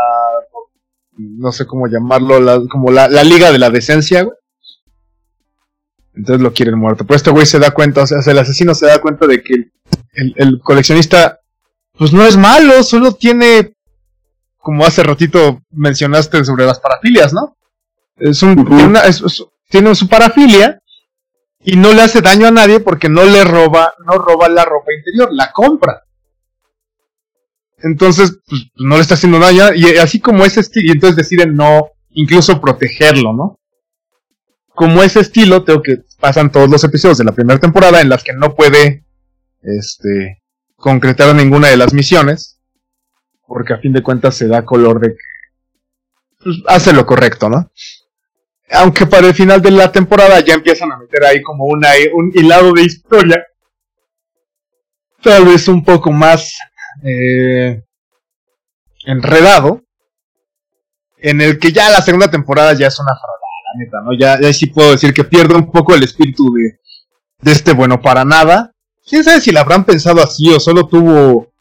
[1.18, 4.36] no sé cómo llamarlo, la- como la, la liga de la decencia, güey.
[6.14, 7.04] Entonces lo quieren muerto.
[7.06, 9.54] Pero este güey se da cuenta, o sea, el asesino se da cuenta de que
[9.54, 9.72] el,
[10.14, 11.40] el- el coleccionista,
[11.96, 13.74] pues no es malo, solo tiene,
[14.56, 17.56] como hace ratito mencionaste sobre las parafilias, ¿no?
[18.16, 20.80] Es un, tiene, una- es- es- tiene su parafilia
[21.60, 24.92] y no le hace daño a nadie porque no le roba, no roba la ropa
[24.96, 26.02] interior, la compra.
[27.82, 29.74] Entonces, pues, no le está haciendo daño.
[29.74, 33.58] Y así como ese estilo, y entonces deciden no, incluso protegerlo, ¿no?
[34.74, 38.22] Como ese estilo, tengo que pasan todos los episodios de la primera temporada en las
[38.22, 39.04] que no puede,
[39.62, 40.42] este,
[40.76, 42.60] concretar ninguna de las misiones.
[43.46, 45.28] Porque a fin de cuentas se da color de que
[46.42, 47.70] pues, hace lo correcto, ¿no?
[48.70, 52.30] Aunque para el final de la temporada ya empiezan a meter ahí como una, un
[52.34, 53.46] hilado de historia.
[55.22, 56.54] Tal vez un poco más
[57.04, 57.82] eh,
[59.04, 59.82] enredado,
[61.18, 63.38] en el que ya la segunda temporada ya es una farolada,
[63.76, 64.18] neta, ¿no?
[64.18, 66.78] Ya, ya sí puedo decir que pierde un poco el espíritu de,
[67.40, 68.72] de este bueno para nada.
[69.06, 71.52] Quién sabe si la habrán pensado así o solo tuvo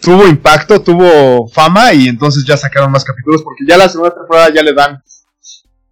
[0.00, 4.52] tuvo impacto, tuvo fama y entonces ya sacaron más capítulos porque ya la segunda temporada
[4.52, 5.02] ya le dan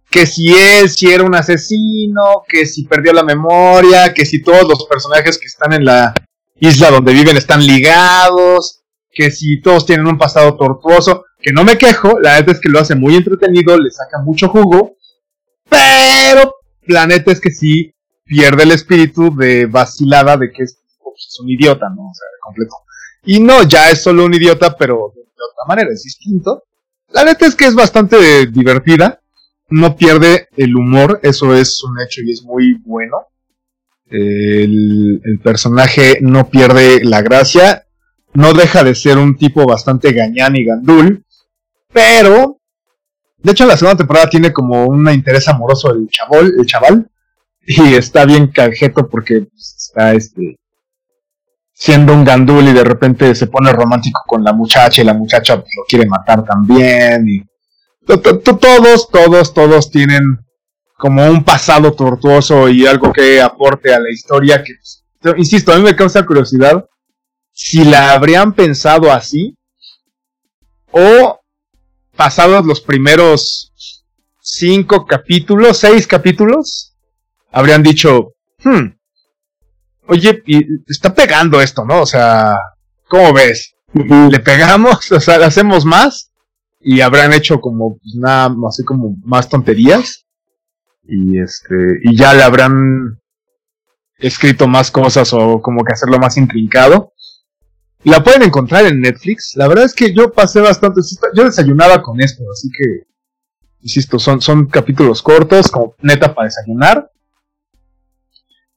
[0.09, 4.67] que si él si era un asesino, que si perdió la memoria, que si todos
[4.67, 6.13] los personajes que están en la
[6.59, 11.77] isla donde viven están ligados, que si todos tienen un pasado tortuoso, que no me
[11.77, 14.97] quejo, la neta es que lo hace muy entretenido, le saca mucho jugo,
[15.69, 16.55] pero
[16.87, 17.93] la neta es que sí
[18.25, 22.09] pierde el espíritu de vacilada de que es, pues, un idiota, ¿no?
[22.09, 22.75] O sea, completo.
[23.25, 26.63] Y no, ya es solo un idiota, pero de, otra manera, es distinto.
[27.09, 29.21] La neta es que es bastante divertida.
[29.69, 33.17] No pierde el humor, eso es un hecho y es muy bueno.
[34.13, 37.85] El, personaje no pierde la gracia.
[38.33, 41.25] No deja de ser un tipo bastante gañán y gandul.
[41.91, 42.59] Pero,
[43.37, 47.09] de hecho, la segunda temporada tiene como un interés amoroso el chaval, el chaval.
[47.65, 50.57] Y está bien cajeto porque está este
[51.73, 55.59] siendo un gandul y de repente se pone romántico con la muchacha y la muchacha
[55.59, 57.27] pues, lo quiere matar también.
[57.27, 57.43] Y
[58.05, 60.39] todos, todos, todos tienen
[61.03, 65.03] como un pasado tortuoso y algo que aporte a la historia que, pues,
[65.35, 66.85] insisto, a mí me causa curiosidad
[67.51, 69.57] si la habrían pensado así
[70.91, 71.41] o
[72.15, 73.73] pasados los primeros
[74.39, 76.95] cinco capítulos, seis capítulos,
[77.51, 78.95] habrían dicho, hmm,
[80.07, 82.03] oye, y está pegando esto, ¿no?
[82.03, 82.55] O sea,
[83.09, 83.75] ¿cómo ves?
[83.93, 85.11] ¿Le pegamos?
[85.11, 86.31] O sea, ¿le hacemos más?
[86.79, 90.23] Y habrán hecho como, pues, nada, así como más tonterías.
[91.05, 93.19] Y este, y ya le habrán
[94.17, 97.13] escrito más cosas o como que hacerlo más intrincado.
[98.03, 99.53] La pueden encontrar en Netflix.
[99.55, 101.01] La verdad es que yo pasé bastante,
[101.35, 103.07] yo desayunaba con esto, así que,
[103.81, 107.09] insisto, son, son capítulos cortos, como neta para desayunar.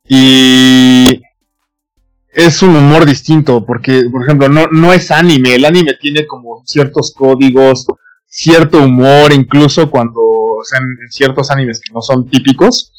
[0.09, 1.23] Y
[2.33, 6.63] es un humor distinto, porque, por ejemplo, no, no es anime, el anime tiene como
[6.65, 7.87] ciertos códigos,
[8.27, 10.21] cierto humor, incluso cuando,
[10.59, 12.93] o sea, en, ciertos animes que no son típicos.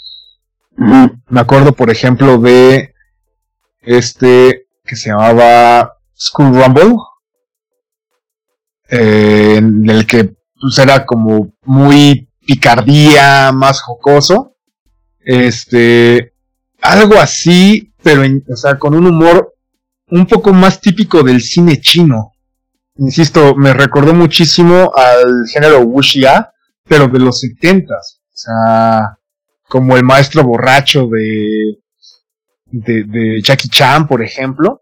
[0.76, 2.94] Me acuerdo, por ejemplo, de
[3.82, 6.96] este que se llamaba School Rumble,
[8.90, 14.56] eh, en el que pues, era como muy picardía, más jocoso.
[15.20, 16.34] Este,
[16.82, 19.54] algo así, pero o sea, con un humor
[20.10, 22.32] un poco más típico del cine chino.
[22.98, 26.52] Insisto, me recordó muchísimo al género wuxia,
[26.88, 28.22] pero de los setentas.
[28.28, 29.18] O sea,
[29.68, 31.80] como el maestro borracho de,
[32.66, 34.82] de, de Jackie Chan, por ejemplo.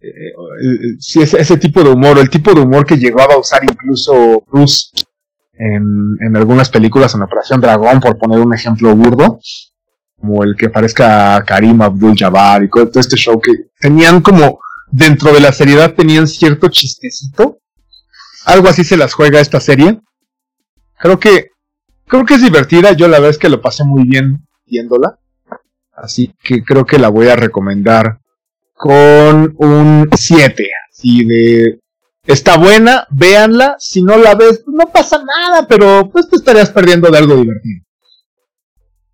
[0.00, 3.38] Eh, eh, sí, ese, ese, tipo de humor, el tipo de humor que llegaba a
[3.38, 4.90] usar incluso Bruce
[5.54, 9.40] en, en algunas películas en Operación Dragón, por poner un ejemplo burdo
[10.20, 14.58] como el que parezca Karim Abdul Jabbar y todo este show que tenían como
[14.90, 17.58] dentro de la seriedad tenían cierto chistecito.
[18.44, 20.00] Algo así se las juega esta serie.
[20.98, 21.50] Creo que
[22.06, 25.18] creo que es divertida, yo la verdad es que lo pasé muy bien viéndola.
[25.92, 28.20] Así que creo que la voy a recomendar
[28.74, 31.80] con un 7, así de
[32.24, 37.10] está buena, véanla, si no la ves, no pasa nada, pero pues te estarías perdiendo
[37.10, 37.82] de algo divertido.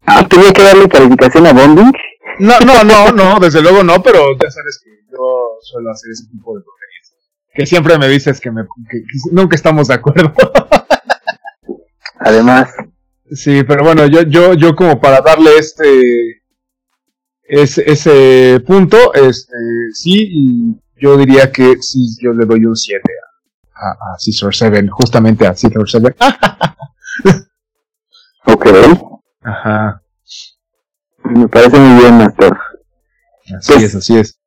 [0.04, 1.92] Ah, tenía que darle calificación a Bonding.
[2.40, 6.26] No, no, no, no, desde luego no, pero ya sabes que yo suelo hacer ese
[6.26, 7.14] tipo de tonterías.
[7.54, 10.34] Que siempre me dices que, me, que, nunca estamos de acuerdo.
[12.24, 12.70] Además.
[13.30, 16.42] Sí, pero bueno, yo, yo, yo como para darle este,
[17.42, 19.54] ese, ese punto, este,
[19.92, 23.00] sí, yo diría que sí, yo le doy un 7
[23.74, 26.16] a, a, Caesar 7, justamente a Caesar 7.
[28.46, 28.66] ok.
[29.42, 30.02] Ajá.
[31.24, 32.52] Me parece muy bien, Master.
[33.56, 34.38] Así pues, es, así es.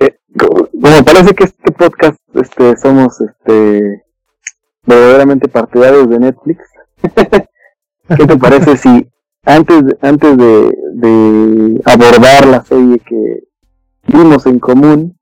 [0.00, 4.02] Eh, como parece que este podcast este, somos este
[4.84, 6.64] verdaderamente partidarios de Netflix,
[8.16, 9.08] ¿qué te parece si
[9.44, 13.44] antes, antes de, de abordar la serie que
[14.06, 15.18] vimos en común,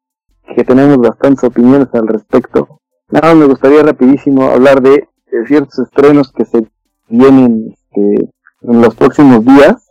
[0.55, 5.79] que tenemos bastantes opiniones al respecto, nada más me gustaría rapidísimo hablar de, de ciertos
[5.79, 6.67] estrenos que se
[7.09, 8.31] vienen este,
[8.63, 9.87] en los próximos días.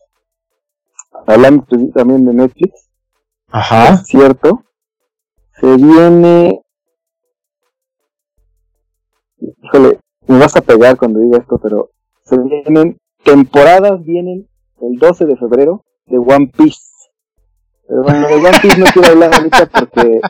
[1.27, 2.89] Hablando también de Netflix.
[3.49, 3.93] Ajá.
[3.95, 4.63] Es cierto.
[5.59, 6.61] Se viene.
[9.63, 9.99] Híjole,
[10.29, 11.89] me vas a pegar cuando diga esto, pero
[12.23, 14.47] se vienen temporadas, vienen
[14.81, 16.81] el 12 de febrero de One Piece.
[17.87, 20.21] Pero bueno, de One Piece no quiero hablar ahorita porque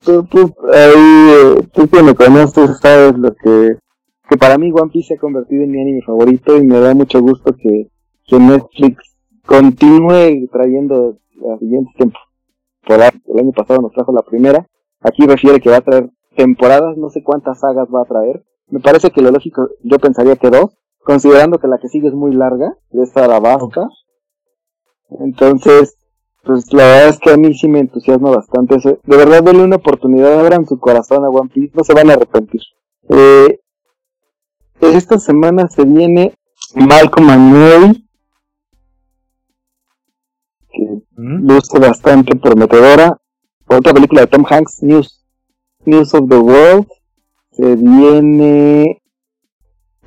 [0.00, 3.78] tú, tú, ahí, tú que me conoces sabes lo que
[4.28, 6.94] que para mí One Piece se ha convertido en mi anime favorito y me da
[6.94, 7.88] mucho gusto que,
[8.26, 13.20] que Netflix continúe trayendo las siguientes temporadas.
[13.26, 14.66] El año pasado nos trajo la primera.
[15.00, 18.44] Aquí refiere que va a traer temporadas, no sé cuántas sagas va a traer.
[18.68, 22.14] Me parece que lo lógico, yo pensaría que dos, considerando que la que sigue es
[22.14, 23.88] muy larga, es Arabasta.
[25.20, 25.96] Entonces,
[26.44, 28.98] pues la verdad es que a mí sí me entusiasma bastante eso.
[29.04, 32.14] De verdad, denle una oportunidad, abran su corazón a One Piece, no se van a
[32.14, 32.62] arrepentir.
[33.08, 33.60] Eh,
[34.80, 36.34] esta semana se viene
[36.74, 38.02] Malcolm and
[40.70, 41.46] que ¿Mm?
[41.46, 43.18] luce bastante prometedora.
[43.68, 45.21] Otra película de Tom Hanks, News,
[45.84, 46.86] News of the World.
[47.52, 49.02] Se viene...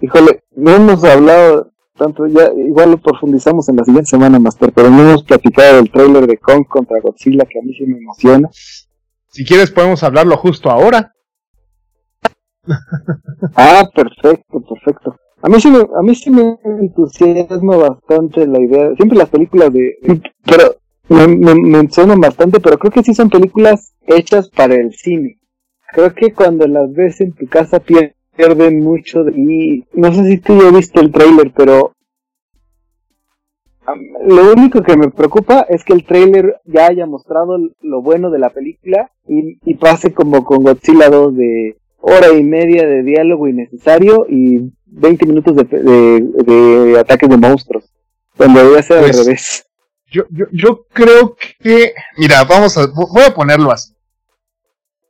[0.01, 4.89] Híjole, no hemos hablado tanto, ya igual lo profundizamos en la siguiente semana, Master, pero
[4.89, 8.49] no hemos platicado del trailer de Kong contra Godzilla, que a mí sí me emociona.
[9.29, 11.13] Si quieres podemos hablarlo justo ahora.
[13.55, 15.15] ah, perfecto, perfecto.
[15.41, 18.95] A mí sí me, a mí sí me entusiasma bastante la idea.
[18.95, 19.95] Siempre las películas de,
[20.43, 20.75] pero
[21.09, 25.37] me, me, bastante, pero creo que sí son películas hechas para el cine.
[25.95, 30.39] Creo que cuando las ves en tu casa pierden mucho de, y no sé si
[30.39, 31.93] tú ya viste el trailer, pero
[34.25, 38.39] lo único que me preocupa es que el trailer ya haya mostrado lo bueno de
[38.39, 43.47] la película y, y pase como con Godzilla 2 de hora y media de diálogo
[43.47, 47.89] innecesario y 20 minutos de, de, ataques de monstruos.
[48.35, 49.65] Cuando debe ser al pues, revés.
[50.11, 53.94] Yo, yo, yo creo que, mira, vamos a, voy a ponerlo así.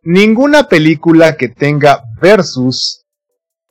[0.06, 3.04] Ninguna película que tenga versus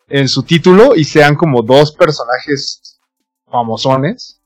[0.08, 3.00] en su título y sean como dos personajes
[3.46, 4.40] famosones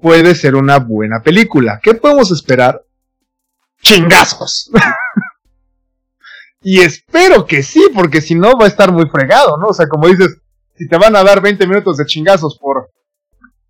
[0.00, 1.80] puede ser una buena película.
[1.82, 2.82] ¿Qué podemos esperar?
[3.82, 4.70] Chingazos.
[6.66, 9.66] Y espero que sí, porque si no va a estar muy fregado, ¿no?
[9.66, 10.38] O sea, como dices,
[10.74, 12.90] si te van a dar 20 minutos de chingazos por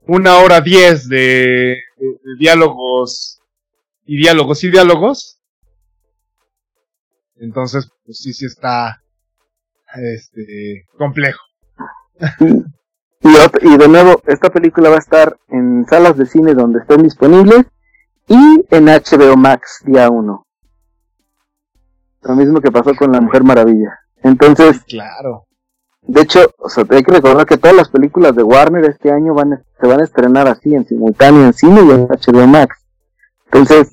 [0.06, 1.76] una hora 10 de,
[2.38, 3.40] diálogos
[4.06, 5.33] y diálogos y diálogos,
[7.36, 9.02] entonces, pues sí, sí está
[9.94, 11.40] este, complejo.
[13.20, 17.02] Y, y de nuevo, esta película va a estar en salas de cine donde estén
[17.02, 17.64] disponibles
[18.28, 20.46] y en HBO Max día 1.
[22.22, 23.98] Lo mismo que pasó con La Mujer Maravilla.
[24.22, 25.46] Entonces, claro.
[26.02, 29.34] De hecho, o sea, hay que recordar que todas las películas de Warner este año
[29.34, 32.84] van se van a estrenar así en simultáneo en cine y en HBO Max.
[33.46, 33.90] Entonces,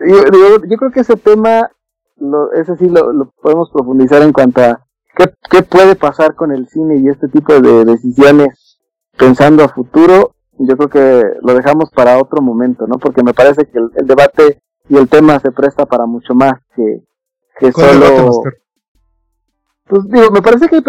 [0.00, 1.70] yo, yo, creo que ese tema,
[2.16, 6.68] lo, ese sí lo, podemos profundizar en cuanto a qué, qué puede pasar con el
[6.68, 8.78] cine y este tipo de decisiones
[9.16, 10.32] pensando a futuro.
[10.58, 12.98] Yo creo que lo dejamos para otro momento, ¿no?
[12.98, 17.02] Porque me parece que el debate y el tema se presta para mucho más que,
[17.58, 18.42] que solo...
[19.88, 20.82] Pues digo, me parece que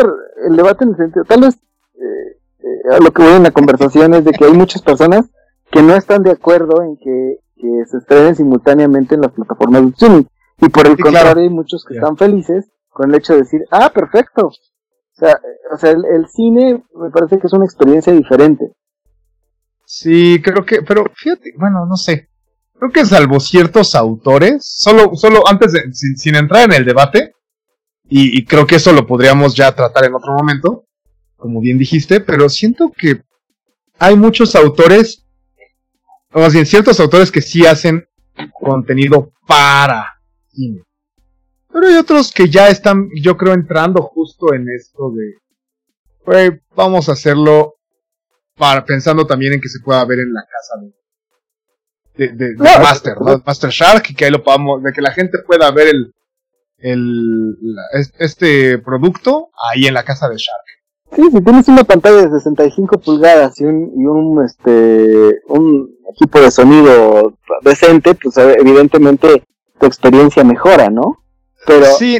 [0.47, 4.15] el debate en el sentido, tal vez eh, eh, lo que voy en la conversación
[4.15, 5.29] es de que hay muchas personas
[5.71, 7.39] que no están de acuerdo en que,
[7.85, 10.23] se estrenen simultáneamente en las plataformas de streaming.
[10.59, 13.91] Y por el contrario, hay muchos que están felices con el hecho de decir, ah,
[13.93, 14.47] perfecto.
[14.47, 15.39] O sea,
[15.73, 18.71] o sea el, el, cine me parece que es una experiencia diferente.
[19.85, 22.29] Sí, creo que, pero fíjate, bueno, no sé
[22.79, 27.33] creo que salvo ciertos autores, solo, solo antes de, sin, entrar en el debate,
[28.09, 30.85] y, creo que eso lo podríamos ya tratar en otro momento,
[31.35, 33.21] como bien dijiste, pero siento que
[33.99, 35.25] hay muchos autores,
[36.31, 38.07] o más bien ciertos autores que sí hacen
[38.61, 40.16] contenido para
[40.57, 40.83] cine.
[41.71, 47.13] Pero hay otros que ya están, yo creo, entrando justo en esto de, vamos a
[47.13, 47.75] hacerlo
[48.57, 50.97] para, pensando también en que se pueda ver en la casa de
[52.17, 53.41] de, Master, ¿no?
[53.45, 56.13] Master Shark, y que ahí lo podamos, de que la gente pueda ver el,
[56.79, 57.55] el
[58.19, 60.65] este producto ahí en la casa de Shark.
[61.15, 66.41] Sí, si tienes una pantalla de 65 pulgadas y un, y un este un equipo
[66.41, 69.43] de sonido decente, pues evidentemente
[69.79, 71.23] tu experiencia mejora, ¿no?
[71.65, 72.19] Pero sí.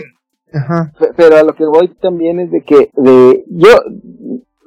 [1.16, 3.70] Pero a lo que voy también es de que de yo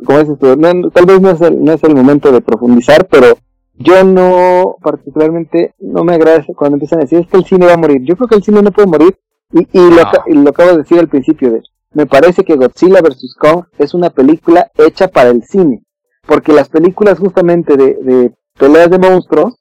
[0.05, 0.57] como dices tú,
[0.93, 3.37] tal vez no es, el, no es el momento de profundizar, pero
[3.75, 7.75] yo no, particularmente, no me agrada cuando empiezan a decir es que el cine va
[7.75, 8.03] a morir.
[8.03, 9.19] Yo creo que el cine no puede morir
[9.53, 11.63] y, y, lo, lo, acabo de decir al principio de
[11.93, 13.35] me parece que Godzilla vs.
[13.37, 15.83] Kong es una película hecha para el cine.
[16.27, 19.60] Porque las películas justamente de, de peleas de monstruos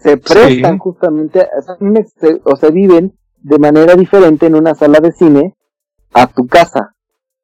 [0.00, 1.48] se prestan justamente,
[2.44, 5.56] o se viven de manera diferente en una sala de cine
[6.12, 6.94] a tu casa.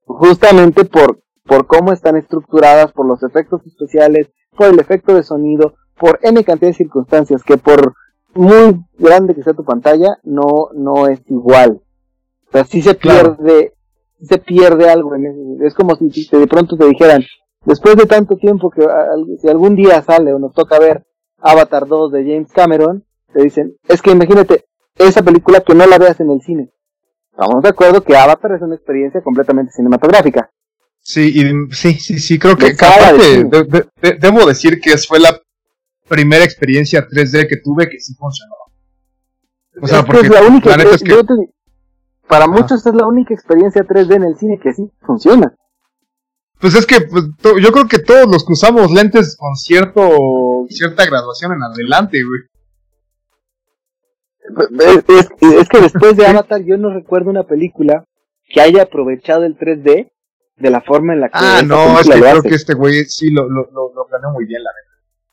[0.04, 5.74] Justamente por, por cómo están estructuradas, por los efectos especiales, por el efecto de sonido,
[5.98, 7.94] por N cantidad de circunstancias que por
[8.34, 11.82] muy grande que sea tu pantalla, no, no es igual.
[12.48, 13.76] O sea, sí se pierde
[14.20, 15.14] se pierde algo.
[15.14, 17.22] En es como si de pronto te dijeran,
[17.64, 18.82] después de tanto tiempo que
[19.40, 21.04] si algún día sale o nos toca ver
[21.38, 24.64] Avatar 2 de James Cameron, te dicen, es que imagínate
[24.96, 26.70] esa película que no la veas en el cine.
[27.30, 30.50] Estamos de acuerdo que Avatar es una experiencia completamente cinematográfica.
[31.00, 32.74] Sí, y, sí, sí, sí, creo que
[34.20, 35.38] debo decir que fue la
[36.08, 38.54] primera experiencia 3D que tuve que sí funcionó.
[39.82, 41.14] O sea, porque la única, es que...
[42.26, 45.54] para muchos es la única experiencia 3D en el cine que sí funciona.
[46.58, 51.06] Pues es que pues, yo creo que todos los que usamos lentes con cierto cierta
[51.06, 52.40] graduación en adelante, güey.
[55.08, 58.04] Es, que después de Avatar yo no recuerdo una película
[58.48, 60.10] que haya aprovechado el 3D
[60.56, 61.38] de la forma en la que...
[61.38, 64.62] Ah, no, es que creo que este güey sí lo, lo, lo, planeó muy bien,
[64.62, 64.86] la verdad.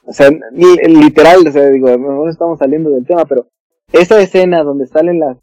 [0.05, 0.29] O sea,
[0.89, 3.47] literal, o sea, digo, no estamos saliendo del tema, pero
[3.93, 5.37] esa escena donde salen las,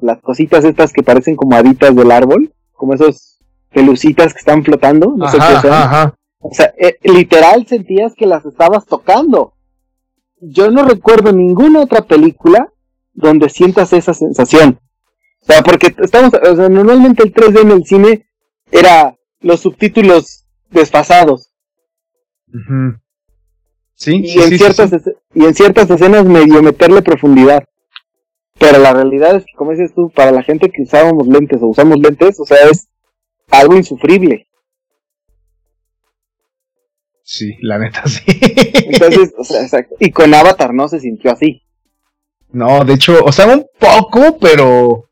[0.00, 3.38] las cositas estas que parecen como haditas del árbol, como esos
[3.72, 6.12] pelucitas que están flotando, no sé qué son.
[6.40, 9.54] O sea, eh, literal sentías que las estabas tocando.
[10.40, 12.72] Yo no recuerdo ninguna otra película
[13.12, 14.80] donde sientas esa sensación.
[15.42, 18.26] O sea, porque estamos, o sea, normalmente el 3D en el cine
[18.72, 21.52] era los subtítulos desfasados.
[23.94, 24.92] Sí, y en ciertas
[25.34, 27.64] y en ciertas escenas medio meterle profundidad.
[28.58, 31.66] Pero la realidad es que, como dices tú, para la gente que usábamos lentes o
[31.66, 32.88] usamos lentes, o sea, es
[33.50, 34.46] algo insufrible.
[37.32, 38.22] Sí, la neta sí.
[38.26, 39.94] Entonces, o sea, exacto.
[40.00, 41.62] Y con Avatar no se sintió así.
[42.50, 45.08] No, de hecho, o sea, un poco, pero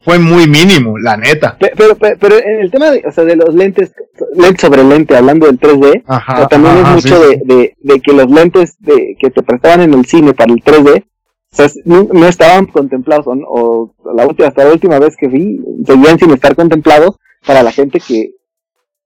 [0.00, 1.58] fue muy mínimo, la neta.
[1.60, 3.92] Pero, pero, en el tema de, o sea, de los lentes,
[4.34, 8.76] lente sobre lente, hablando del 3D, ajá, también es mucho de, de, que los lentes
[8.78, 11.04] de, que te prestaban en el cine para el 3D
[11.52, 16.18] o sea, no, estaban contemplados, o, la última, hasta la última vez que vi, seguían
[16.18, 18.30] sin estar contemplados para la gente que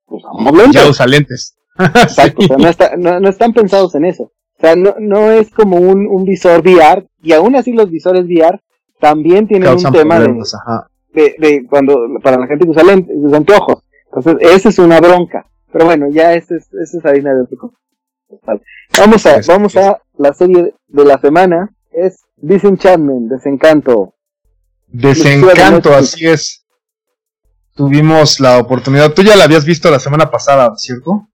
[0.07, 0.23] pues,
[0.55, 0.81] lentes.
[0.81, 1.56] Ya usa lentes.
[1.79, 4.25] Exacto, o sea, no, está, no, están pensados en eso.
[4.25, 8.25] O sea, no, no es como un, un visor VR, y aún así los visores
[8.25, 8.61] VR
[9.01, 10.33] también tienen un tema de,
[11.13, 13.83] de, de, cuando, para la gente que usa lentes, usa anteojos.
[14.07, 15.47] Entonces, esa es una bronca.
[15.73, 17.73] Pero bueno, ya esa es, esa es harina de otro
[18.99, 24.15] Vamos a, vamos a la serie de la semana, es Disenchantment, desencanto.
[24.87, 26.65] Desencanto, así es.
[27.75, 29.13] Tuvimos la oportunidad.
[29.13, 31.29] Tú ya la habías visto la semana pasada, ¿cierto?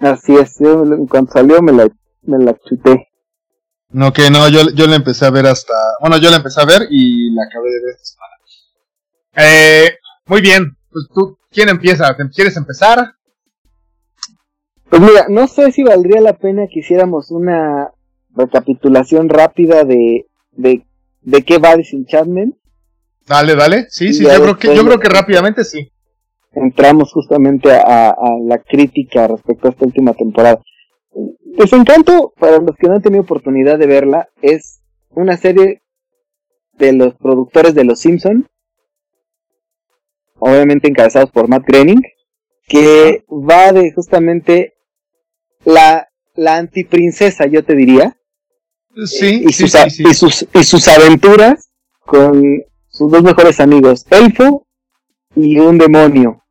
[0.00, 1.88] Así es, yo cuando salió me la,
[2.22, 3.08] me la chuté.
[3.90, 5.74] No, que no, yo, yo la empecé a ver hasta.
[6.00, 8.36] Bueno, yo la empecé a ver y la acabé de ver esta semana.
[9.36, 12.14] Eh, muy bien, pues tú, ¿quién empieza?
[12.34, 13.14] ¿Quieres empezar?
[14.88, 17.90] Pues mira, no sé si valdría la pena que hiciéramos una
[18.34, 20.26] recapitulación rápida de
[20.56, 20.84] de,
[21.22, 22.56] de qué va Disenchantment.
[23.26, 23.86] Dale, dale.
[23.90, 25.90] Sí, sí, yo creo, que, yo creo que rápidamente sí.
[26.56, 30.60] Entramos justamente a, la crítica respecto a esta última temporada.
[31.58, 34.80] Desencanto, para los que no han tenido oportunidad de verla, es
[35.10, 35.82] una serie
[36.72, 38.46] de los productores de Los Simpson,
[40.38, 42.02] obviamente encabezados por Matt Groening,
[42.66, 44.74] que va de justamente
[45.64, 48.16] la, la antiprincesa, yo te diría,
[49.04, 54.66] Sí, y, sus, Y, sus, y sus aventuras con sus dos mejores amigos, Elfo
[55.34, 56.45] y un demonio.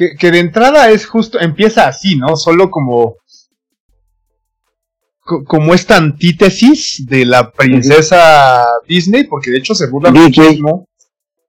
[0.00, 2.34] Que, que de entrada es justo, empieza así, ¿no?
[2.36, 3.16] Solo como
[5.46, 10.88] como esta antítesis de la princesa Disney, porque de hecho se burla muchísimo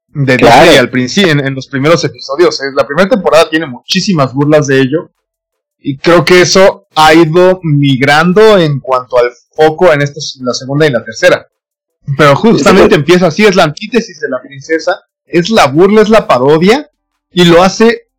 [0.10, 2.60] de Disney al principio, en, los primeros episodios.
[2.76, 5.12] La primera temporada tiene muchísimas burlas de ello.
[5.80, 10.86] Y creo que eso ha ido migrando en cuanto al foco en estos, la segunda
[10.86, 11.47] y la tercera.
[12.18, 16.28] Pero justamente empieza así, es la antítesis de la princesa, es la burla, es la
[16.28, 16.89] parodia,
[17.32, 18.10] y lo hace,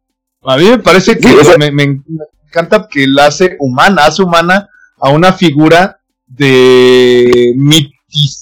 [0.45, 1.29] a mí me parece que
[1.71, 2.03] me,
[2.49, 4.69] encanta que la hace humana, hace humana
[4.99, 7.55] a una figura de,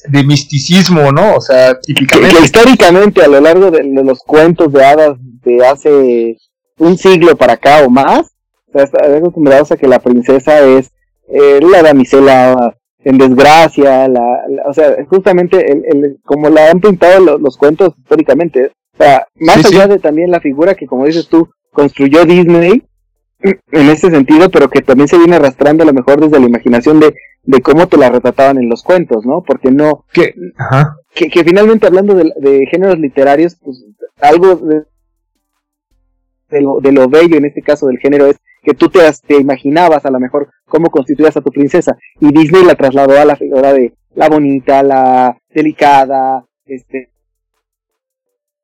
[0.08, 1.36] de misticismo, ¿no?
[1.36, 2.40] O sea, típicamente.
[2.42, 6.36] históricamente, a lo largo de, los cuentos de hadas de hace
[6.78, 8.32] un siglo para acá o más,
[8.72, 10.90] o sea, acostumbrados a que la princesa es
[11.28, 17.56] eh, la damisela en desgracia, la, o sea, justamente el, como la han pintado los,
[17.56, 22.24] cuentos históricamente, o sea, más allá de también la figura que como dices tú, construyó
[22.24, 22.82] Disney
[23.42, 27.00] en ese sentido, pero que también se viene arrastrando a lo mejor desde la imaginación
[27.00, 29.42] de, de cómo te la retrataban en los cuentos, ¿no?
[29.42, 30.34] Porque no, que,
[31.14, 33.84] que, que finalmente hablando de, de géneros literarios, pues
[34.20, 34.82] algo de,
[36.50, 39.36] de lo, de lo bello en este caso del género es que tú te, te
[39.36, 43.36] imaginabas a lo mejor cómo constituías a tu princesa y Disney la trasladó a la
[43.36, 47.10] figura de la bonita, la delicada, este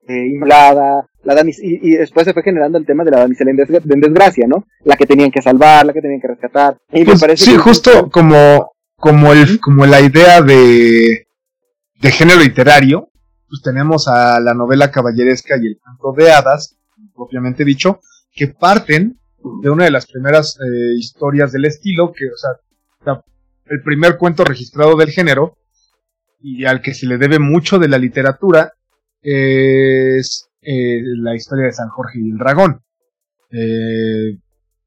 [0.08, 4.46] eh, inflada, la y, después se fue generando el tema de la damisela en, desgracia,
[4.46, 4.64] ¿no?
[4.84, 6.78] La que tenían que salvar, la que tenían que rescatar.
[6.92, 11.26] Y me pues, parece sí, justo como, como, el, como la idea de,
[12.00, 13.10] de género literario,
[13.48, 16.76] pues tenemos a la novela caballeresca y el canto de hadas,
[17.14, 18.00] propiamente dicho,
[18.32, 19.18] que parten
[19.62, 23.22] de una de las primeras eh, historias del estilo, que, o sea,
[23.68, 25.56] el primer cuento registrado del género,
[26.40, 28.74] y al que se le debe mucho de la literatura,
[29.26, 32.80] es eh, la historia de San Jorge y el dragón.
[33.50, 34.38] Eh,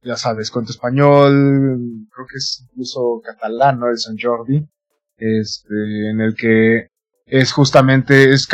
[0.01, 3.89] ya sabes, cuento español, creo que es incluso catalán, ¿no?
[3.89, 4.65] El San Jordi,
[5.17, 6.87] este, en el que
[7.25, 8.47] es justamente, es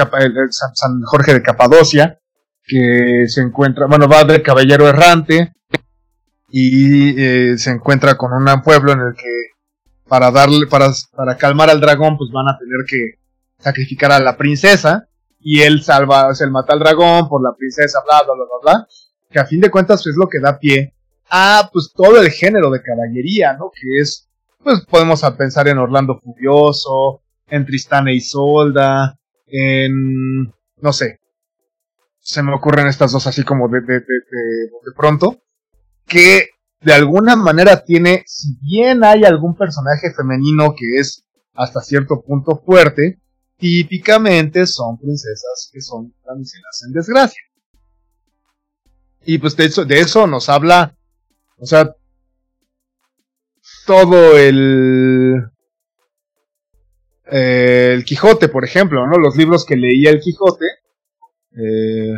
[0.73, 2.19] San Jorge de Capadocia,
[2.63, 5.53] que se encuentra, bueno, va de caballero errante
[6.49, 9.51] y eh, se encuentra con un pueblo en el que
[10.07, 13.19] para darle, para, para calmar al dragón, pues van a tener que
[13.59, 15.07] sacrificar a la princesa
[15.47, 18.45] y él salva, o sea, él mata al dragón por la princesa, bla, bla, bla,
[18.45, 18.87] bla, bla,
[19.29, 20.95] que a fin de cuentas es lo que da pie
[21.29, 23.69] a, pues, todo el género de caballería, ¿no?
[23.69, 24.27] Que es,
[24.63, 31.19] pues, podemos pensar en Orlando Furioso, en Tristán e Isolda, en, no sé,
[32.19, 35.43] se me ocurren estas dos así como de, de, de, de, pronto,
[36.07, 36.49] que
[36.81, 41.23] de alguna manera tiene, si bien hay algún personaje femenino que es
[41.53, 43.19] hasta cierto punto fuerte,
[43.57, 47.41] típicamente son princesas que son damiselas en desgracia.
[49.25, 50.95] Y pues de eso, de eso nos habla,
[51.57, 51.95] o sea,
[53.87, 55.41] todo el,
[57.25, 59.17] el Quijote, por ejemplo, ¿no?
[59.17, 60.65] Los libros que leía el Quijote,
[61.57, 62.13] eh,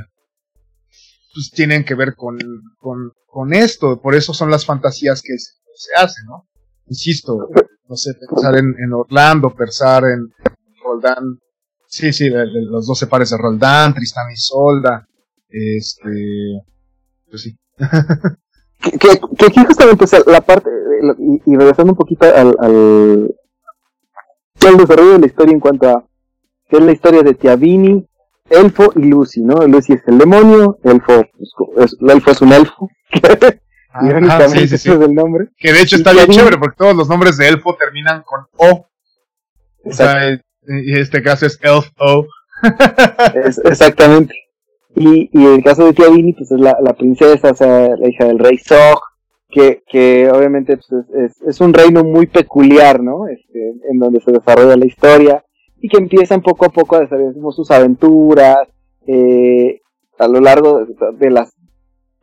[1.34, 2.38] pues tienen que ver con,
[2.78, 6.50] con, con, esto, por eso son las fantasías que se, hacen, ¿no?
[6.88, 7.50] Insisto,
[7.88, 10.34] no sé, pensar en, en Orlando, pensar en
[10.88, 11.40] Roldán,
[11.88, 15.08] sí, sí, los 12 pares de Roldán, Tristán y Solda,
[15.50, 16.62] este,
[17.30, 17.58] pues sí.
[18.82, 20.70] que, que, aquí justamente, o la parte,
[21.46, 23.36] y, regresando un poquito al, al,
[24.66, 26.06] al desarrollo de la historia en cuanto a
[26.70, 28.06] que es la historia de Tiavini,
[28.50, 29.66] Elfo y Lucy, ¿no?
[29.68, 32.90] Lucy es el demonio, Elfo, pues, es, el Elfo es un elfo.
[34.00, 34.92] Ah, sí, sí, sí.
[34.92, 35.48] es el nombre.
[35.58, 38.88] Que de hecho está bien chévere porque todos los nombres de Elfo terminan con O.
[39.84, 42.26] O sea, y este caso es Elf O.
[43.66, 44.34] exactamente.
[44.96, 48.26] Y, y el caso de Tiavini, pues es la, la princesa, o sea, la hija
[48.26, 49.00] del rey Zog,
[49.50, 53.28] que, que obviamente pues, es, es, un reino muy peculiar, ¿no?
[53.28, 55.44] Este, en donde se desarrolla la historia
[55.80, 58.68] y que empiezan poco a poco a desarrollar sus aventuras
[59.06, 59.82] eh,
[60.18, 60.86] a lo largo
[61.20, 61.54] de, las...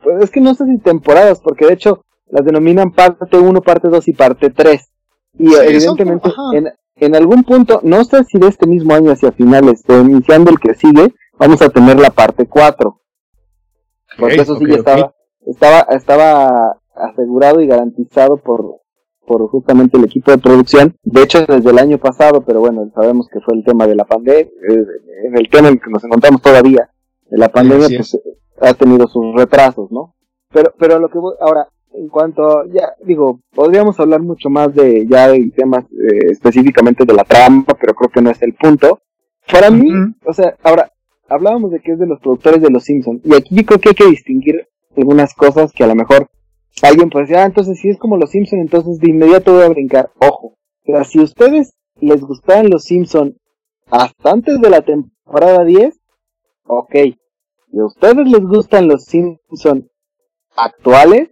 [0.03, 3.87] Pues es que no sé si temporadas, porque de hecho las denominan parte 1, parte
[3.87, 4.91] 2 y parte 3.
[5.39, 9.83] Y evidentemente en, en, algún punto, no sé si de este mismo año hacia finales,
[9.87, 13.01] o iniciando el que sigue, vamos a tener la parte 4.
[14.17, 15.13] Porque eso sí ya estaba,
[15.45, 18.81] estaba, estaba asegurado y garantizado por,
[19.25, 20.95] por justamente el equipo de producción.
[21.03, 24.05] De hecho, desde el año pasado, pero bueno, sabemos que fue el tema de la
[24.05, 24.85] pandemia, eh,
[25.25, 26.89] en el tema en el que nos encontramos todavía,
[27.29, 28.17] de la pandemia, pues
[28.61, 30.15] ha tenido sus retrasos, ¿no?
[30.51, 31.67] Pero, pero lo que ahora,
[31.97, 37.13] en cuanto, ya digo, podríamos hablar mucho más de ya de temas eh, específicamente de
[37.13, 38.99] la trama, pero creo que no es el punto.
[39.51, 39.91] Para mí,
[40.25, 40.91] o sea, ahora,
[41.29, 43.95] hablábamos de que es de los productores de Los Simpsons, y aquí creo que hay
[43.95, 44.67] que distinguir
[44.97, 46.29] algunas cosas que a lo mejor
[46.81, 49.69] alguien puede decir, ah, entonces si es como los Simpson, entonces de inmediato voy a
[49.69, 50.11] brincar.
[50.19, 53.37] Ojo, pero si ustedes les gustaban los Simpson
[53.89, 55.97] hasta antes de la temporada 10,
[56.65, 56.95] ok.
[57.71, 59.89] Si a ustedes les gustan los Simpson
[60.55, 61.29] actuales,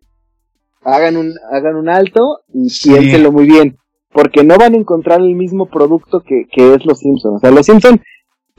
[0.86, 3.78] hagan un, hagan un alto y piénsenlo muy bien.
[4.12, 7.36] Porque no van a encontrar el mismo producto que, que es los Simpson.
[7.36, 8.02] O sea, los Simpson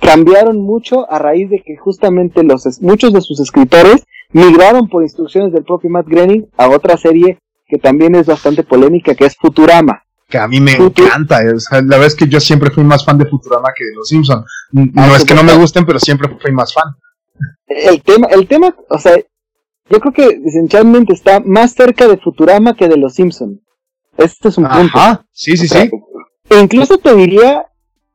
[0.00, 5.52] cambiaron mucho a raíz de que justamente los, muchos de sus escritores migraron por instrucciones
[5.52, 10.02] del propio Matt Groening a otra serie que también es bastante polémica, que es Futurama.
[10.28, 13.26] Que a mí me encanta, la verdad es que yo siempre fui más fan de
[13.26, 14.44] Futurama que de Los Simpsons.
[14.72, 16.94] No ah, es que no me gusten, pero siempre fui más fan.
[17.66, 19.14] El tema, el tema, o sea,
[19.90, 23.60] yo creo que esencialmente está más cerca de Futurama que de Los Simpsons.
[24.16, 24.98] Este es un punto.
[25.32, 25.90] sí, sí, sí.
[26.60, 27.66] incluso te diría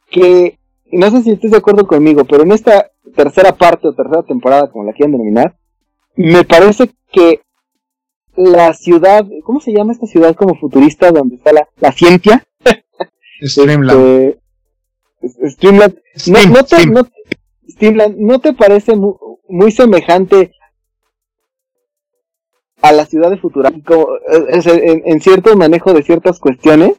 [0.09, 0.57] que,
[0.91, 4.71] no sé si estés de acuerdo conmigo, pero en esta tercera parte o tercera temporada,
[4.71, 5.57] como la quieran denominar,
[6.15, 7.41] me parece que
[8.35, 12.47] la ciudad, ¿cómo se llama esta ciudad como futurista donde está la, la ciencia?
[13.41, 14.39] Streamland.
[15.21, 15.95] Este, Streamland.
[16.27, 17.01] no, no, te, no,
[17.67, 20.51] Streamland, ¿no te parece muy, semejante
[22.81, 23.77] a la ciudad de Futurama
[24.27, 26.93] en, en, cierto manejo de ciertas cuestiones?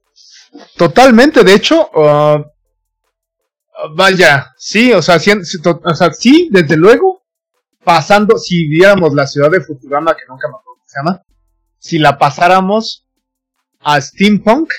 [0.77, 2.45] Totalmente, de hecho, uh,
[3.95, 7.23] Vaya, sí, o sea, sí, o sea, sí, desde luego,
[7.83, 11.23] pasando, si viéramos la ciudad de Futurama, que nunca me acuerdo se llama,
[11.79, 13.07] si la pasáramos
[13.81, 14.73] a steampunk,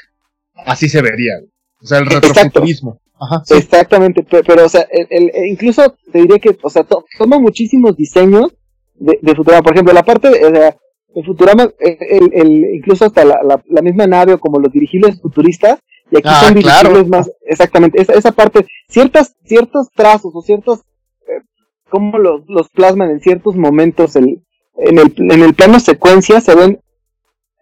[0.65, 1.33] así se vería.
[1.81, 2.99] O sea, el retrofuturismo.
[3.19, 6.85] Ajá, Exactamente, pero, o sea, el, incluso te diría que, o sea,
[7.17, 8.53] toma muchísimos diseños
[8.95, 9.63] de, de, Futurama.
[9.63, 10.75] Por ejemplo, la parte de,
[11.13, 15.79] de Futurama, el, el, incluso hasta la, la, misma nave o como los dirigibles futuristas,
[16.09, 20.79] y aquí ah, son dirigibles más, exactamente, esa, esa parte, ciertas, ciertos trazos o ciertos,
[21.27, 21.41] eh,
[21.89, 24.43] como los, los plasman en ciertos momentos el,
[24.77, 26.79] en, el, en el plano secuencia se ven,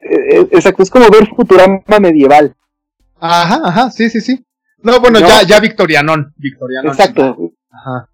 [0.01, 2.55] eh, eh, exacto, es como ver Futurama medieval.
[3.19, 4.45] Ajá, ajá, sí, sí, sí.
[4.81, 6.33] No, bueno, ya, ya Victorianón.
[6.37, 6.91] Victorianón.
[6.91, 7.51] Exacto.
[7.69, 8.09] Ajá.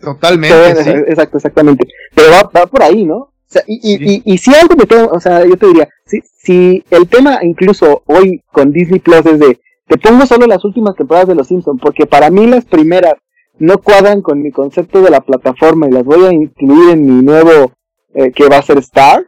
[0.00, 0.84] Totalmente.
[0.84, 0.90] sí.
[0.90, 1.86] Exacto, exactamente.
[2.14, 3.34] Pero va, va por ahí, ¿no?
[3.48, 6.20] O sea, y, y, y, si algo me queda, o sea, yo te diría, si,
[6.36, 10.96] si el tema incluso hoy con Disney Plus es de, te pongo solo las últimas
[10.96, 13.14] temporadas de Los Simpsons, porque para mí las primeras
[13.58, 17.22] no cuadran con mi concepto de la plataforma y las voy a incluir en mi
[17.22, 17.72] nuevo,
[18.14, 19.26] eh, que va a ser Star.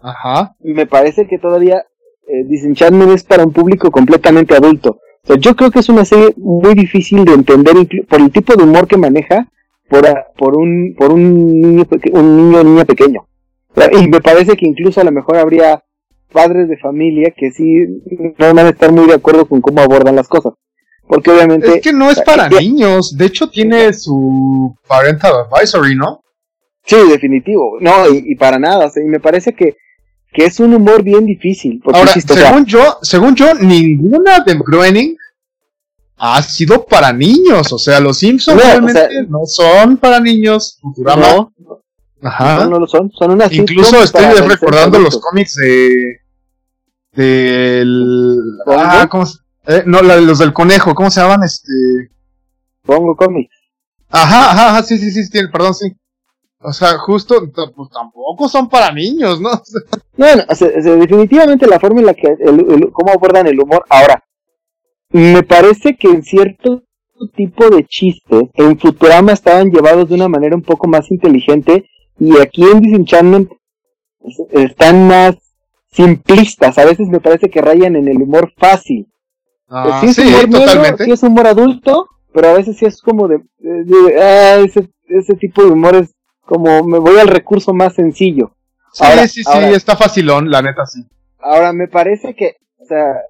[0.00, 0.56] Ajá.
[0.60, 1.84] Me parece que todavía
[2.26, 5.00] eh, Disenchantment es para un público completamente adulto.
[5.22, 7.74] O sea, yo creo que es una serie muy difícil de entender
[8.08, 9.48] por el tipo de humor que maneja
[9.88, 10.06] por,
[10.38, 13.26] por un por un niño un niño o niña pequeño.
[13.92, 15.82] Y me parece que incluso a lo mejor habría
[16.32, 17.86] padres de familia que sí
[18.38, 20.54] no van a estar muy de acuerdo con cómo abordan las cosas.
[21.06, 21.76] Porque obviamente...
[21.76, 26.22] Es que no es para niños, de hecho tiene su parental advisory, ¿no?
[26.84, 27.78] Sí, definitivo.
[27.80, 28.86] No, y, para nada.
[28.86, 29.76] O sea, y me parece que
[30.32, 31.82] que es un humor bien difícil.
[31.92, 35.16] Ahora, según yo, según yo, ninguna de Groening
[36.16, 37.72] ha sido para niños.
[37.72, 40.78] O sea, los Simpsons realmente no son para niños.
[40.96, 41.52] No,
[42.22, 42.66] Ajá.
[42.66, 43.10] No, lo son.
[43.12, 46.20] Son unas Incluso estoy recordando los cómics de.
[47.12, 48.38] Del.
[48.66, 49.38] Ah, ¿cómo se...
[49.66, 51.42] eh, no, los del conejo, ¿cómo se llaman?
[51.42, 51.72] Este.
[52.82, 53.54] Pongo cómics.
[54.08, 55.92] Ajá, ajá, ajá, sí, sí, sí, perdón, sí.
[56.62, 59.50] O sea, justo, pues tampoco son para niños, ¿no?
[60.16, 63.84] no, o sea, definitivamente la forma en la que, el, cómo abordan el humor.
[63.88, 64.22] Ahora,
[65.10, 66.82] me parece que en cierto
[67.34, 71.86] tipo de chistes en Futurama estaban llevados de una manera un poco más inteligente
[72.20, 73.50] y aquí en Disenchantment
[74.50, 75.36] están más
[75.90, 76.78] simplistas.
[76.78, 79.08] A veces me parece que rayan en el humor fácil.
[79.68, 81.04] Ah, sí, humor totalmente.
[81.04, 83.40] sí es humor adulto, pero a veces sí es como de,
[84.20, 86.14] ah, ese, ese tipo de humor es
[86.44, 88.52] como me voy al recurso más sencillo.
[88.92, 91.06] Sí, sí, sí, está facilón, la neta sí.
[91.38, 93.20] Ahora, me parece que, o sea,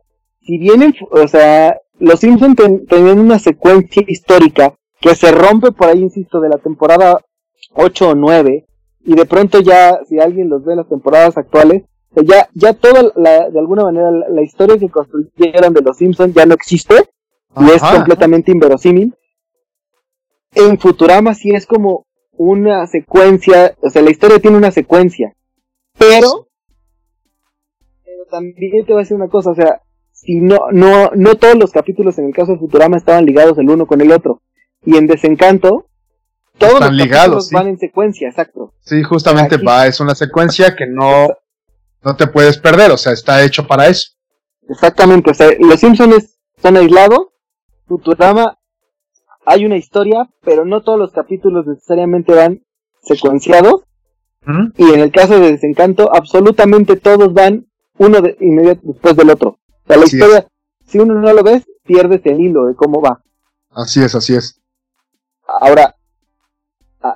[0.40, 2.56] si vienen, o sea, los Simpsons
[2.88, 7.20] tenían una secuencia histórica que se rompe por ahí, insisto, de la temporada
[7.74, 8.66] 8 o 9,
[9.04, 11.84] y de pronto ya, si alguien los ve en las temporadas actuales,
[12.14, 16.44] ya, ya toda la, de alguna manera, la, historia que construyeron de los Simpsons ya
[16.44, 16.94] no existe,
[17.56, 19.14] y es completamente inverosímil.
[20.54, 22.06] En Futurama sí es como,
[22.42, 25.34] una secuencia, o sea, la historia tiene una secuencia,
[25.98, 26.48] pero,
[28.02, 31.56] pero también te voy a decir una cosa, o sea, si no, no, no todos
[31.56, 34.40] los capítulos en el caso de Futurama estaban ligados el uno con el otro,
[34.86, 35.89] y en Desencanto,
[36.60, 38.74] todos los ligados, van en secuencia, exacto.
[38.80, 41.28] Sí, justamente va, es una secuencia que no,
[42.02, 44.12] no te puedes perder, o sea, está hecho para eso.
[44.68, 47.28] Exactamente, o sea, los Simpsons son aislados,
[47.86, 48.58] Futurama
[49.44, 52.62] hay una historia, pero no todos los capítulos necesariamente van
[53.02, 53.82] secuenciados.
[54.76, 57.66] Y en el caso de Desencanto, absolutamente todos van
[57.98, 59.50] uno de, inmediato después del otro.
[59.50, 60.46] O sea, la historia,
[60.86, 63.22] si uno no lo ves, pierdes el hilo de cómo va.
[63.70, 64.60] Así es, así es.
[65.46, 65.99] Ahora, ah,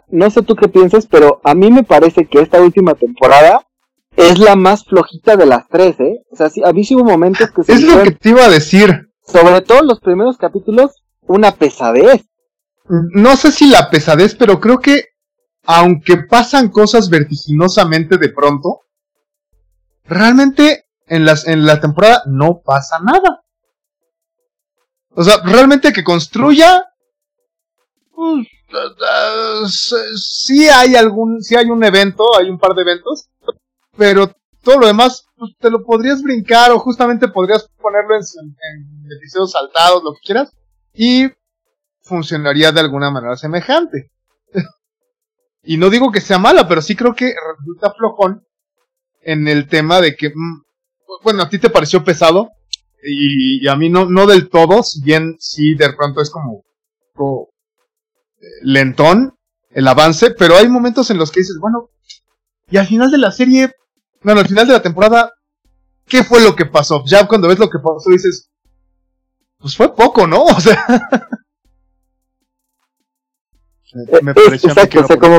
[0.09, 3.67] no sé tú qué piensas, pero a mí me parece que esta última temporada
[4.17, 6.23] es la más flojita de las tres, ¿eh?
[6.31, 8.45] O sea, sí, a mí sí hubo momentos que se Es lo que te iba
[8.45, 9.11] a decir.
[9.27, 12.25] Sobre todo los primeros capítulos, una pesadez.
[12.89, 15.07] No sé si la pesadez, pero creo que
[15.65, 18.81] aunque pasan cosas vertiginosamente de pronto,
[20.05, 23.43] realmente en, las, en la temporada no pasa nada.
[25.11, 26.85] O sea, realmente que construya,
[28.15, 28.47] pues,
[30.17, 33.29] sí hay algún, sí hay un evento, hay un par de eventos,
[33.97, 34.31] pero
[34.63, 39.53] todo lo demás pues, te lo podrías brincar o justamente podrías ponerlo en, en episodios
[39.53, 40.53] saltados, lo que quieras
[40.95, 41.29] y
[42.03, 44.11] funcionaría de alguna manera semejante.
[45.63, 48.47] y no digo que sea mala, pero sí creo que resulta flojón
[49.23, 50.63] en el tema de que, mm,
[51.23, 52.51] bueno, a ti te pareció pesado
[53.03, 56.65] y, a mí no, no del todo, si bien sí de pronto es como,
[58.63, 59.37] lentón
[59.71, 61.91] el avance, pero hay momentos en los que dices, bueno,
[62.71, 63.73] y al final de la serie,
[64.23, 65.33] bueno, al final de la temporada,
[66.07, 67.03] ¿qué fue lo que pasó?
[67.07, 68.51] Ya cuando ves lo que pasó dices,
[69.59, 70.45] pues fue poco, ¿no?
[70.57, 70.87] O sea.
[74.23, 75.39] Me, pareció exacto, o sea, como,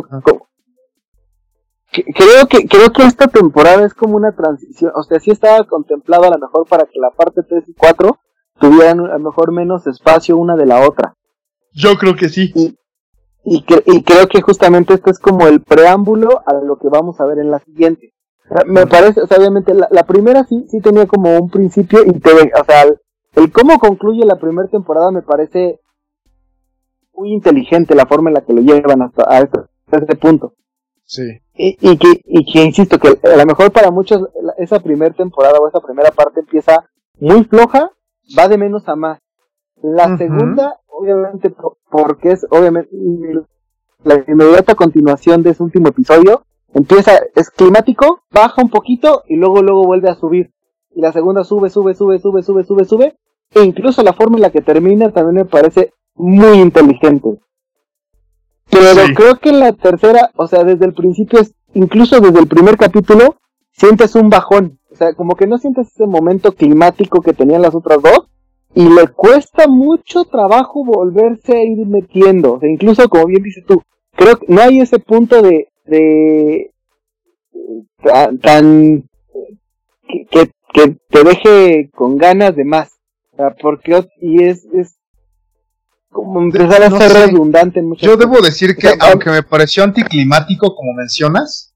[1.91, 6.23] creo que creo que esta temporada es como una transición, o sea, sí estaba contemplado
[6.23, 8.17] a lo mejor para que la parte 3 y 4
[8.59, 11.15] tuvieran a lo mejor menos espacio una de la otra.
[11.73, 12.51] Yo creo que sí.
[12.55, 12.77] Y,
[13.45, 17.37] y, creo que justamente esto es como el preámbulo a lo que vamos a ver
[17.37, 18.13] en la siguiente.
[18.65, 22.31] Me parece, o sea, obviamente la, primera sí, sí tenía como un principio y te,
[22.31, 22.83] o sea,
[23.35, 25.79] el, cómo concluye la primera temporada me parece
[27.13, 30.53] muy inteligente la forma en la que lo llevan hasta, a este punto.
[31.05, 31.23] Sí.
[31.53, 34.27] Y, y, que, y que insisto, que a lo mejor para muchos
[34.57, 36.89] esa primera temporada o esa primera parte empieza
[37.19, 37.91] muy floja,
[38.37, 39.19] va de menos a más.
[39.81, 41.53] La segunda, obviamente,
[41.89, 42.89] porque es obviamente
[44.03, 49.61] la inmediata continuación de ese último episodio, empieza, es climático, baja un poquito y luego
[49.61, 50.51] luego vuelve a subir.
[50.91, 53.15] Y la segunda sube, sube, sube, sube, sube, sube, sube.
[53.51, 57.39] E incluso la forma en la que termina también me parece muy inteligente.
[58.69, 62.77] Pero creo que la tercera, o sea, desde el principio, es, incluso desde el primer
[62.77, 63.37] capítulo,
[63.71, 64.79] sientes un bajón.
[64.91, 68.27] O sea, como que no sientes ese momento climático que tenían las otras dos.
[68.75, 72.53] Y le cuesta mucho trabajo volverse a ir metiendo.
[72.53, 73.81] O sea, incluso como bien dices tú,
[74.15, 76.71] creo que no hay ese punto de, de
[78.41, 79.09] tan,
[80.29, 82.91] que, que, te deje con ganas de más.
[83.33, 84.95] O sea, porque y es, es
[86.09, 90.93] como empezar a ser redundante en Yo debo decir que, aunque me pareció anticlimático, como
[90.93, 91.73] mencionas,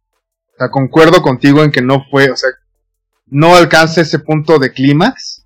[0.54, 2.50] o sea, concuerdo contigo en que no fue, o sea,
[3.28, 5.46] no alcanza ese punto de clímax.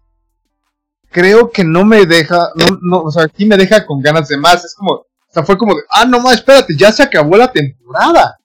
[1.13, 4.37] Creo que no me deja, no, no, o sea, aquí me deja con ganas de
[4.37, 4.65] más.
[4.65, 7.51] Es como, o sea, fue como de, ah, no más, espérate, ya se acabó la
[7.51, 8.35] temporada.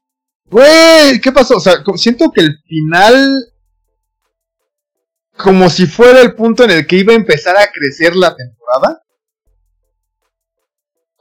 [0.50, 1.56] Güey, ¿qué pasó?
[1.56, 3.52] O sea, siento que el final,
[5.38, 9.02] como si fuera el punto en el que iba a empezar a crecer la temporada.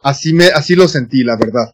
[0.04, 1.74] Así, me, así lo sentí, la verdad.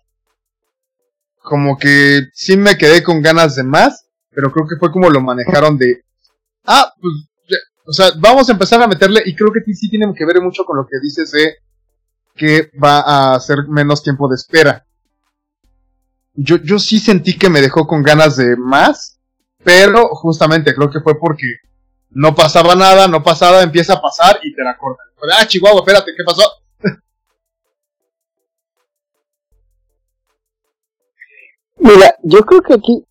[1.41, 5.19] Como que sí me quedé con ganas de más, pero creo que fue como lo
[5.19, 6.03] manejaron de...
[6.63, 7.13] Ah, pues,
[7.85, 10.63] o sea, vamos a empezar a meterle, y creo que sí tiene que ver mucho
[10.63, 11.57] con lo que dices de
[12.35, 14.85] que va a ser menos tiempo de espera.
[16.33, 19.19] Yo, yo sí sentí que me dejó con ganas de más,
[19.63, 21.57] pero justamente creo que fue porque
[22.09, 25.05] no pasaba nada, no pasaba, empieza a pasar y te la cortan.
[25.39, 26.43] Ah, Chihuahua, espérate, ¿qué pasó?
[31.77, 33.05] Mira, yo creo que aquí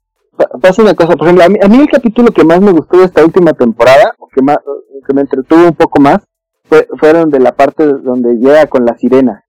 [0.61, 2.99] pasa una cosa, por ejemplo, a mí, a mí, el capítulo que más me gustó
[2.99, 4.59] de esta última temporada, que, más,
[5.07, 6.22] que me entretuvo un poco más,
[6.64, 9.45] fue, fueron de la parte donde llega con la sirena.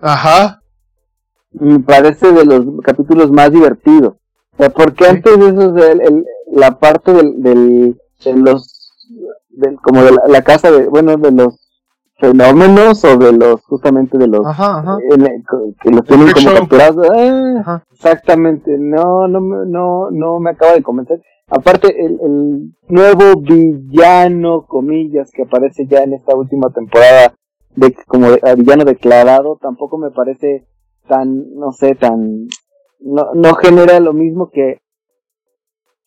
[0.00, 0.62] Ajá.
[1.52, 4.14] Me parece de los capítulos más divertidos.
[4.54, 8.92] O sea, porque antes de eso, el, la parte del, del, de los,
[9.82, 11.62] como de la, casa de, bueno, de los
[12.18, 14.42] fenómenos o de los justamente de los
[15.80, 17.08] que los tienen como capturados
[17.66, 21.20] ah, exactamente no no no no me acaba de convencer
[21.52, 27.34] aparte el, el, nuevo villano comillas que aparece ya en esta última temporada
[27.74, 30.66] de como villano declarado tampoco me parece
[31.08, 32.48] tan no sé tan
[33.00, 34.80] no no genera lo mismo que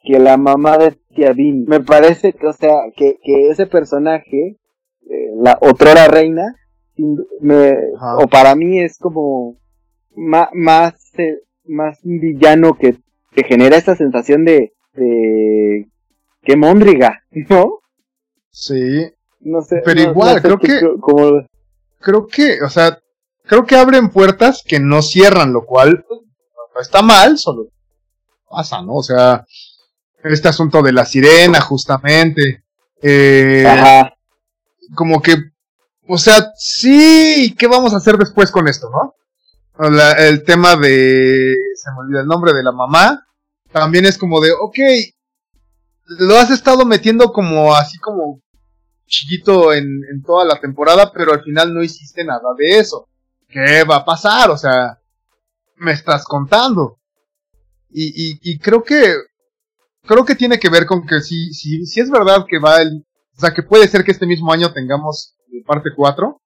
[0.03, 4.59] que la mamá de Tiavin me parece que o sea que que ese personaje
[5.07, 6.55] eh, la otrora reina,
[7.41, 7.73] me,
[8.17, 9.57] o para mí es como
[10.15, 12.95] más, más, eh, más un villano que,
[13.31, 15.87] que genera esta sensación de, de
[16.41, 17.79] que Mondriga, ¿no?
[18.51, 19.11] Sí.
[19.41, 19.81] No sé.
[19.83, 21.45] Pero igual, creo que, como...
[21.99, 22.99] creo que, o sea,
[23.43, 27.67] creo que abren puertas que no cierran, lo cual no está mal, solo
[28.49, 28.95] pasa, ¿no?
[28.95, 29.45] O sea,
[30.23, 32.63] este asunto de la sirena, justamente.
[33.01, 34.15] Eh, Ajá
[34.93, 35.35] como que,
[36.07, 39.13] o sea, sí, ¿qué vamos a hacer después con esto, no?
[40.19, 43.27] el tema de, se me olvida el nombre de la mamá,
[43.75, 44.77] también es como de, ok,
[46.19, 48.41] lo has estado metiendo como así como
[49.05, 53.09] chiquito en, en toda la temporada, pero al final no hiciste nada de eso.
[53.49, 54.49] ¿Qué va a pasar?
[54.49, 54.97] O sea,
[55.75, 56.99] me estás contando.
[57.89, 59.13] Y, y, y creo que,
[60.03, 63.05] creo que tiene que ver con que si, si, si es verdad que va el,
[63.35, 66.41] o sea, que puede ser que este mismo año tengamos parte 4.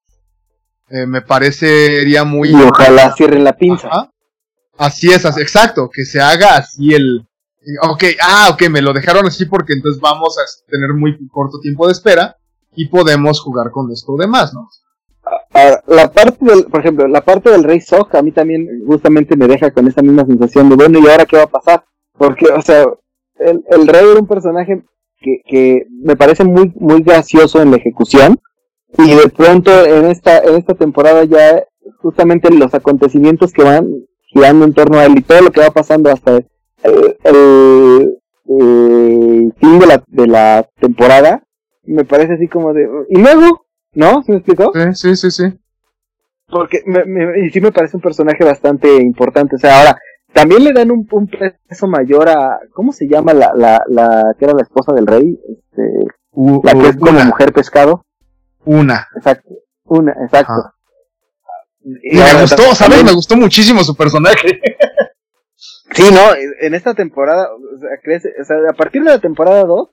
[0.88, 2.50] Eh, me parecería muy...
[2.50, 4.10] Y ojalá cierren la pinza.
[4.80, 7.26] Así es, exacto, que se haga así el...
[7.82, 11.86] Ok, ah, ok, me lo dejaron así porque entonces vamos a tener muy corto tiempo
[11.86, 12.38] de espera
[12.74, 14.66] y podemos jugar con esto demás, ¿no?
[15.86, 19.48] la parte del, por ejemplo, la parte del Rey Soja a mí también justamente me
[19.48, 21.84] deja con esa misma sensación de, bueno, ¿y ahora qué va a pasar?
[22.16, 22.86] Porque, o sea,
[23.38, 24.82] el, el Rey era un personaje
[25.20, 28.40] que, que me parece muy, muy gracioso en la ejecución.
[28.96, 31.64] Y de pronto en esta, en esta temporada ya
[31.98, 33.86] justamente los acontecimientos que van
[34.32, 36.36] girando en torno a él y todo lo que va pasando hasta
[36.82, 38.18] el,
[39.58, 41.42] fin de la, de la temporada,
[41.84, 42.88] me parece así como de...
[43.08, 43.66] ¿Y luego?
[43.92, 44.22] ¿No?
[44.22, 44.72] ¿Se me explicó?
[44.94, 45.58] Sí, sí, sí,
[46.48, 49.56] Porque me, y sí me parece un personaje bastante importante.
[49.56, 49.98] O sea, ahora,
[50.32, 51.30] también le dan un, un
[51.68, 52.60] peso mayor a...
[52.72, 55.38] ¿Cómo se llama la, la, la que era la esposa del rey?
[55.48, 55.82] Este,
[56.62, 58.04] la que es como mujer pescado.
[58.64, 59.08] Una.
[59.16, 59.50] Exacto.
[59.84, 60.72] Una, exacto.
[61.82, 63.04] Y me gustó, ¿sabes?
[63.04, 64.60] Me gustó muchísimo su personaje.
[65.92, 66.20] sí, no,
[66.60, 69.88] en esta temporada, o sea, crece, o sea, a partir de la temporada 2,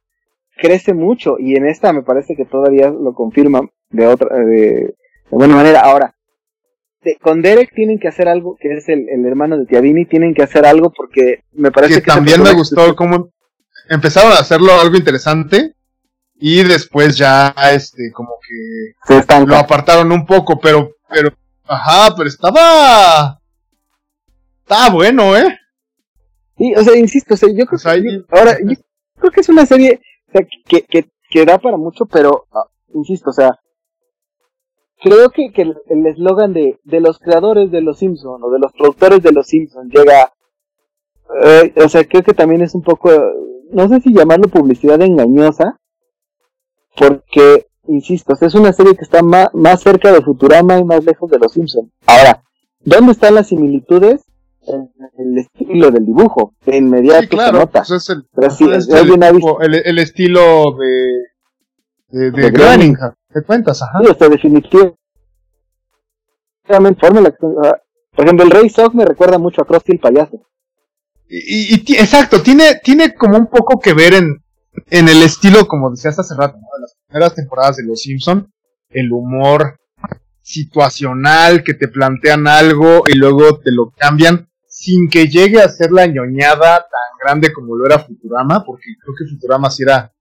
[0.58, 4.96] crece mucho, y en esta me parece que todavía lo confirma de otra, de,
[5.30, 5.82] buena manera.
[5.82, 6.16] Ahora,
[7.22, 10.66] con Derek tienen que hacer algo, que es el, hermano de Tiavini, tienen que hacer
[10.66, 12.02] algo porque me parece que...
[12.02, 13.30] que también me gustó cómo
[13.90, 15.74] empezaron a hacerlo algo interesante,
[16.40, 21.32] y después ya, este, como que lo apartaron un poco, pero, pero
[21.68, 23.40] Ajá, pero estaba.
[24.60, 25.58] Estaba bueno, ¿eh?
[26.58, 28.36] Sí, o sea, insisto, o sea, yo creo que.
[28.36, 28.76] ahora, yo
[29.20, 30.02] creo que es una serie
[30.68, 33.60] que, que, que da para mucho, pero, ah, insisto, o sea.
[35.00, 38.72] Creo que, que el eslogan de, de los creadores de Los Simpsons o de los
[38.74, 40.34] productores de Los Simpsons llega.
[41.44, 43.12] Eh, o sea, creo que también es un poco.
[43.72, 45.80] No sé si llamarlo publicidad engañosa,
[46.96, 51.30] porque insisto, es una serie que está más, más cerca de Futurama y más lejos
[51.30, 51.90] de Los Simpsons.
[52.06, 52.44] Ahora,
[52.80, 54.24] ¿dónde están las similitudes?
[54.68, 57.84] En el estilo del dibujo, de inmediato sí, claro, se nota.
[57.88, 58.90] Pues es el, es
[59.86, 61.24] el, estilo de,
[62.10, 62.98] de, de, de
[63.34, 63.82] ¿Te cuentas?
[63.82, 64.00] Ajá.
[64.04, 64.98] Sí, o definitivamente
[66.68, 67.82] la,
[68.18, 70.42] por ejemplo, el Rey Sock me recuerda mucho a Krusty el payaso.
[71.30, 74.44] Y, y, exacto, tiene, tiene como un poco que ver en,
[74.90, 76.68] en el estilo, como decías hace rato, ¿no?
[76.76, 78.52] de las primeras temporadas de Los Simpson,
[78.90, 79.80] el humor
[80.42, 85.92] situacional, que te plantean algo y luego te lo cambian sin que llegue a ser
[85.92, 90.14] la ñoñada tan grande como lo era Futurama, porque creo que Futurama sí era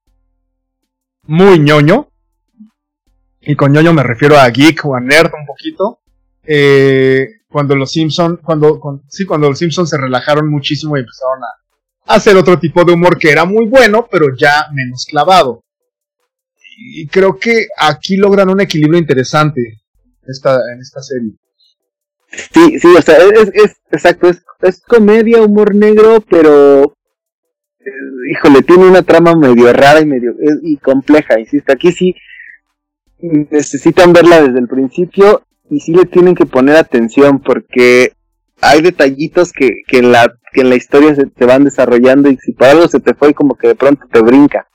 [1.25, 2.09] muy ñoño.
[3.41, 6.01] Y con ñoño me refiero a geek o a nerd un poquito.
[6.43, 11.66] Eh, cuando los Simpson, cuando, sí, cuando los Simpsons se relajaron muchísimo y empezaron a
[12.07, 15.63] hacer otro tipo de humor que era muy bueno, pero ya menos clavado.
[16.79, 19.81] Y creo que aquí logran un equilibrio interesante
[20.27, 21.33] esta, en esta serie.
[22.29, 26.97] Sí, sí, o sea, es, es exacto, es, es comedia, humor negro, pero
[27.81, 32.15] eh, híjole, tiene una trama medio rara y medio y compleja, insisto, aquí sí
[33.19, 38.13] necesitan verla desde el principio y sí le tienen que poner atención porque
[38.61, 42.39] hay detallitos que, que, en, la, que en la historia se te van desarrollando y
[42.39, 44.67] si para algo se te fue como que de pronto te brinca.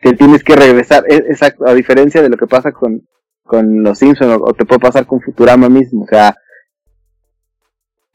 [0.00, 3.06] Que tienes que regresar, e, exacto, a diferencia de lo que pasa con,
[3.42, 6.34] con los Simpsons o, te puede pasar con Futurama mismo, o sea,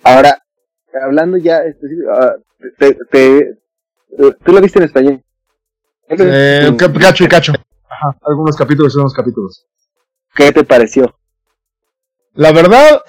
[0.03, 0.39] ahora,
[1.05, 2.43] hablando ya, uh,
[2.79, 3.59] te, te,
[4.43, 5.23] ¿tú lo viste en español?
[6.09, 7.53] Eh, cacho y cacho.
[7.87, 9.67] Ajá, algunos capítulos y unos capítulos.
[10.33, 11.15] ¿Qué te pareció?
[12.33, 13.03] La verdad,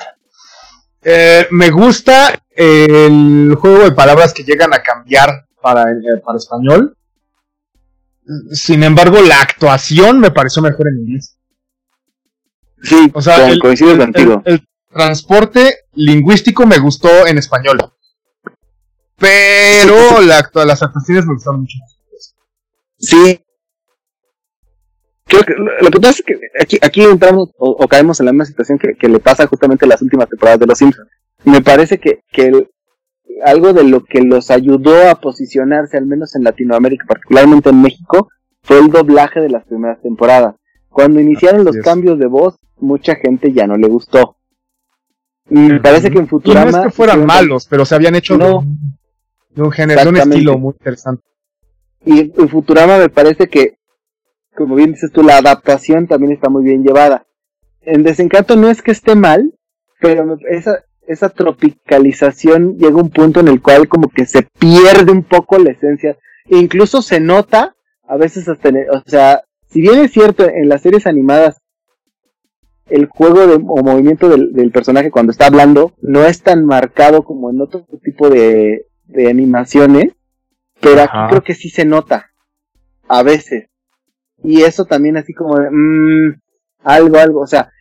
[1.04, 6.96] eh, me gusta el juego de palabras que llegan a cambiar para, eh, para español.
[8.52, 11.36] Sin embargo, la actuación me pareció mejor en inglés.
[12.82, 14.42] Sí, o sea, el, coincido contigo.
[14.44, 17.78] El, transporte lingüístico me gustó en español.
[19.16, 21.78] Pero la, las actuaciones me gustaron mucho
[22.98, 23.43] Sí,
[25.42, 28.44] creo que lo que pasa es que aquí, aquí entramos o, caemos en la misma
[28.44, 31.08] situación que, le pasa justamente en las últimas temporadas de Los Simpsons.
[31.44, 32.68] Me parece que, que
[33.44, 38.28] algo de lo que los ayudó a posicionarse, al menos en Latinoamérica, particularmente en México,
[38.62, 40.54] fue el doblaje de las primeras temporadas.
[40.88, 44.36] Cuando iniciaron los cambios de voz, mucha gente ya no le gustó.
[45.48, 46.70] Me parece que en Futurama...
[46.70, 48.44] no es que fueran malos, pero se habían hecho de,
[49.60, 51.22] un género, de un estilo muy interesante.
[52.06, 53.76] Y en Futurama me parece que
[54.56, 57.26] como bien dices tú, la adaptación también está muy bien llevada.
[57.82, 59.52] En Desencanto no es que esté mal,
[60.00, 65.12] pero esa, esa tropicalización llega a un punto en el cual como que se pierde
[65.12, 66.16] un poco la esencia.
[66.46, 67.74] E incluso se nota,
[68.06, 71.60] a veces hasta, o sea, si bien es cierto en las series animadas
[72.86, 77.50] el juego de, o movimiento del, personaje cuando está hablando no es tan marcado como
[77.50, 80.12] en otro tipo de, de animaciones,
[80.80, 82.30] pero aquí creo que sí se nota,
[83.08, 83.68] a veces.
[84.44, 86.40] Y eso también así como de, mmm,
[86.84, 87.72] algo, algo, o sea,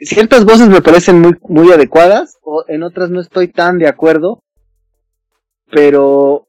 [0.00, 4.42] ciertas voces me parecen muy, muy adecuadas, o en otras no estoy tan de acuerdo,
[5.70, 6.46] pero,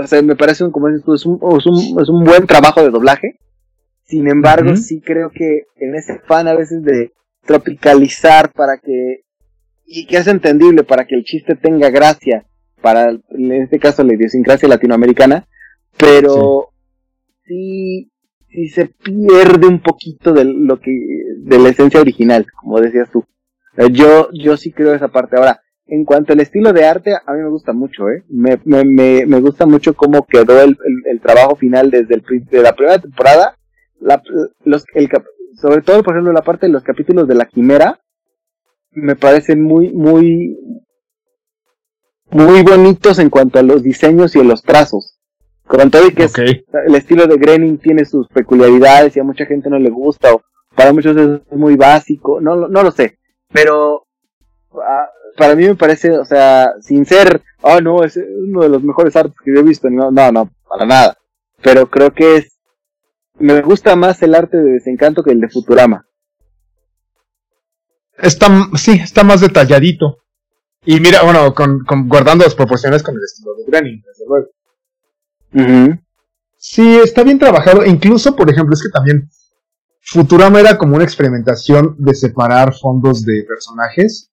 [0.00, 2.46] o sea, me parece un, como dices tú, es un, es un, es un buen
[2.46, 3.38] trabajo de doblaje.
[4.04, 7.12] Sin embargo, sí creo que en ese fan a veces de,
[7.44, 9.24] tropicalizar para que
[9.84, 12.46] y que es entendible para que el chiste tenga gracia
[12.80, 15.46] para en este caso la idiosincrasia latinoamericana,
[15.96, 16.70] pero
[17.44, 18.08] sí.
[18.08, 18.11] sí,
[18.68, 20.90] se pierde un poquito de lo que
[21.38, 23.24] de la esencia original, como decías tú.
[23.92, 25.36] Yo yo sí creo esa parte.
[25.36, 28.24] Ahora, en cuanto al estilo de arte, a mí me gusta mucho, ¿eh?
[28.28, 30.76] Me, me, me, me gusta mucho cómo quedó el,
[31.06, 33.56] el, trabajo final desde el, de la primera temporada.
[34.00, 34.22] La,
[35.54, 38.00] sobre todo, por ejemplo, la parte de los capítulos de la quimera,
[38.90, 40.56] me parecen muy, muy,
[42.30, 45.18] muy bonitos en cuanto a los diseños y a los trazos.
[45.72, 49.70] Con todo y que el estilo de Grenin tiene sus peculiaridades y a mucha gente
[49.70, 50.42] no le gusta, o
[50.76, 53.18] para muchos es muy básico, no, no lo sé.
[53.50, 54.06] Pero
[54.74, 58.82] ah, para mí me parece, o sea, sin ser, oh no, es uno de los
[58.82, 61.16] mejores artes que yo he visto, no, no, no, para nada.
[61.62, 62.58] Pero creo que es,
[63.38, 66.06] me gusta más el arte de desencanto que el de Futurama.
[68.18, 70.18] Está, sí, está más detalladito.
[70.84, 74.48] Y mira, bueno, con, guardando las proporciones con el estilo de Granny, desde luego.
[76.56, 77.84] Sí, está bien trabajado.
[77.84, 79.28] Incluso, por ejemplo, es que también
[80.00, 84.30] Futurama era como una experimentación de separar fondos de personajes.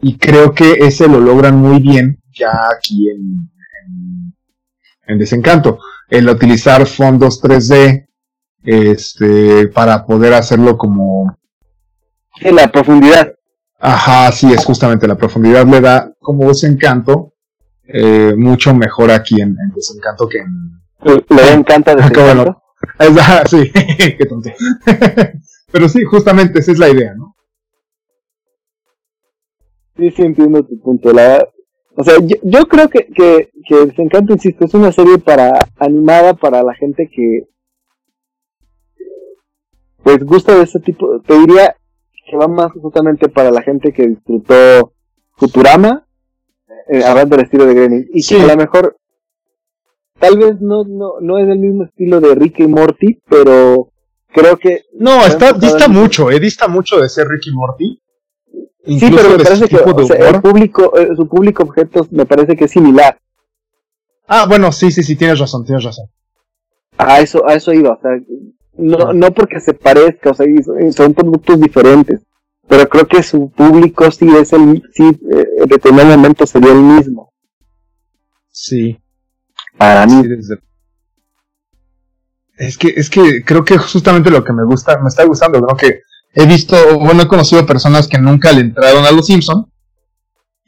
[0.00, 3.50] Y creo que ese lo logran muy bien ya aquí en,
[5.06, 5.78] en, Desencanto.
[6.08, 8.06] El utilizar fondos 3D
[8.64, 11.36] este, para poder hacerlo como...
[12.40, 13.34] En la profundidad.
[13.78, 17.31] Ajá, sí, es justamente la profundidad le da como desencanto
[17.92, 20.80] eh, mucho mejor aquí en, desencanto que en...
[21.04, 22.62] Le encanta desencanto.
[22.98, 23.70] Ah, sí,
[24.18, 24.50] qué tonto.
[25.72, 27.34] Pero sí, justamente esa es la idea, ¿no?
[29.96, 31.12] Sí, sí, entiendo tu punto.
[31.12, 31.46] La,
[31.96, 36.62] o sea, yo, creo que, que, que Desencanto, insisto, es una serie para animada para
[36.62, 37.48] la gente que
[40.02, 41.76] pues gusta de ese tipo, te diría
[42.28, 44.94] que va más justamente para la gente que disfrutó
[45.36, 46.01] Futurama,
[46.92, 48.96] eh, hablando del estilo de Granny, y que a lo mejor
[50.20, 53.88] tal vez no, no, no es el mismo estilo de Ricky y Morty, pero
[54.28, 54.82] creo que...
[54.98, 58.02] No, está, dista mucho, eh, dista mucho de ser Ricky y Morty.
[58.84, 62.70] sí, pero me parece que el público, eh, su público objetos me parece que es
[62.70, 63.18] similar.
[64.28, 66.08] Ah, bueno, sí, sí, sí, tienes razón, tienes razón.
[66.98, 68.10] A eso, a eso iba, o sea,
[68.74, 70.46] no, no porque se parezca, o sea,
[70.92, 72.20] son productos diferentes,
[72.68, 77.32] pero creo que su público sí es el, sí, eh, determinadamente sería el mismo.
[78.50, 78.98] Sí.
[79.76, 80.22] Para mí.
[82.56, 85.66] Es que, es que creo que justamente lo que me gusta, me está gustando.
[85.76, 86.00] Que
[86.34, 89.66] he visto, bueno, he conocido personas que nunca le entraron a los Simpsons.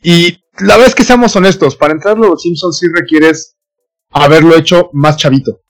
[0.03, 3.57] Y la verdad es que seamos honestos, para entrar a los Simpsons sí requieres
[4.11, 5.61] haberlo hecho más chavito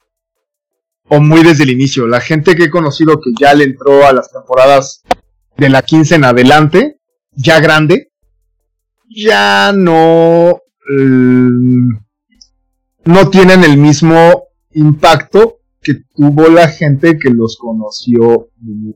[1.08, 2.06] o muy desde el inicio.
[2.06, 5.02] La gente que he conocido que ya le entró a las temporadas
[5.56, 7.00] de la 15 en adelante,
[7.32, 8.12] ya grande,
[9.08, 11.88] ya no, mm,
[13.04, 18.48] no tienen el mismo impacto que tuvo la gente que los conoció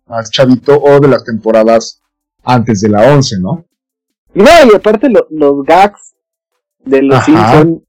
[0.06, 2.00] más chavito o de las temporadas
[2.42, 3.66] antes de la 11, ¿no?
[4.34, 6.14] No, y aparte los gags
[6.84, 7.82] de los Simpsons,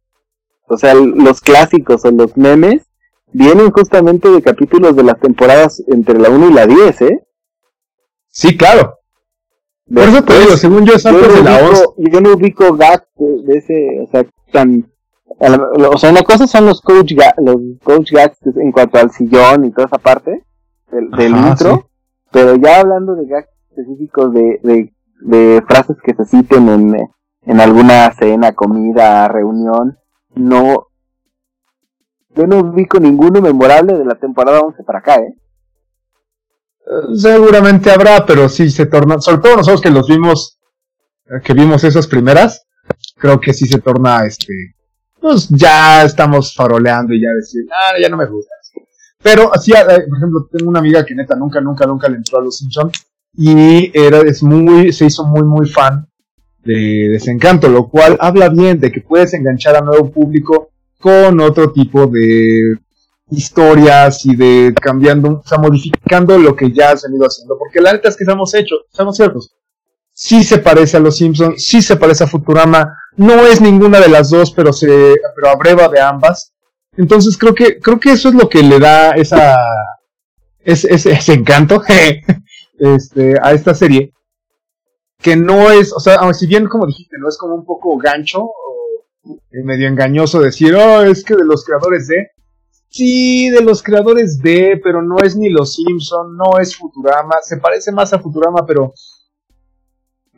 [0.68, 2.84] o sea, los clásicos o los memes,
[3.32, 7.28] vienen justamente de capítulos de las temporadas entre la 1 y la 10, ¿eh?
[8.40, 9.00] Sí, claro.
[9.94, 11.84] Por eso te digo, según yo es antes de la 11.
[11.98, 14.90] Yo no ubico gags de, ese, o sea, tan...
[15.92, 19.72] O sea, una cosa son los coach, los coach gags en cuanto al sillón y
[19.72, 20.46] toda esa parte
[20.90, 21.90] del, del intro,
[22.32, 26.96] pero ya hablando de gags específicos de, de, de frases que se citen en,
[27.42, 29.98] en alguna cena, comida, reunión,
[30.36, 30.88] no,
[32.30, 35.36] yo no ubico ninguno memorable de la temporada 11 para acá, ¿eh?
[37.16, 40.60] Seguramente habrá, pero sí se torna, sobre todo nosotros que los vimos,
[41.26, 42.66] eh, que vimos esas primeras,
[43.16, 44.54] creo que sí se torna, este,
[45.20, 48.56] pues ya estamos faroleando y ya decir, ah, ya no me gusta.
[49.22, 52.40] Pero así, eh, por ejemplo, tengo una amiga que neta nunca, nunca, nunca le entró
[52.40, 53.06] a los Simpsons
[53.38, 56.08] y era, es muy, se hizo muy, muy fan
[56.64, 61.72] de Desencanto, lo cual habla bien de que puedes enganchar a nuevo público con otro
[61.72, 62.78] tipo de
[63.32, 67.58] historias y de cambiando, o sea, modificando lo que ya has venido haciendo.
[67.58, 69.56] Porque la neta es que estamos hechos, estamos ciertos.
[70.14, 74.10] Sí se parece a los Simpsons, sí se parece a Futurama, no es ninguna de
[74.10, 76.54] las dos, pero se, pero abreva de ambas.
[76.98, 79.58] Entonces creo que, creo que eso es lo que le da esa,
[80.60, 81.82] ese, ese, encanto,
[82.80, 84.14] este, a esta serie.
[85.22, 88.50] Que no es, o sea, si bien como dijiste, no es como un poco gancho,
[89.52, 92.32] es medio engañoso decir, oh, es que de los creadores de.
[92.90, 97.58] Sí, de los creadores de, pero no es ni Los Simpson, no es Futurama, se
[97.58, 98.94] parece más a Futurama, pero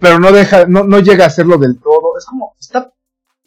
[0.02, 2.18] pero no deja, no, no llega a hacerlo del todo.
[2.18, 2.92] Es como, está,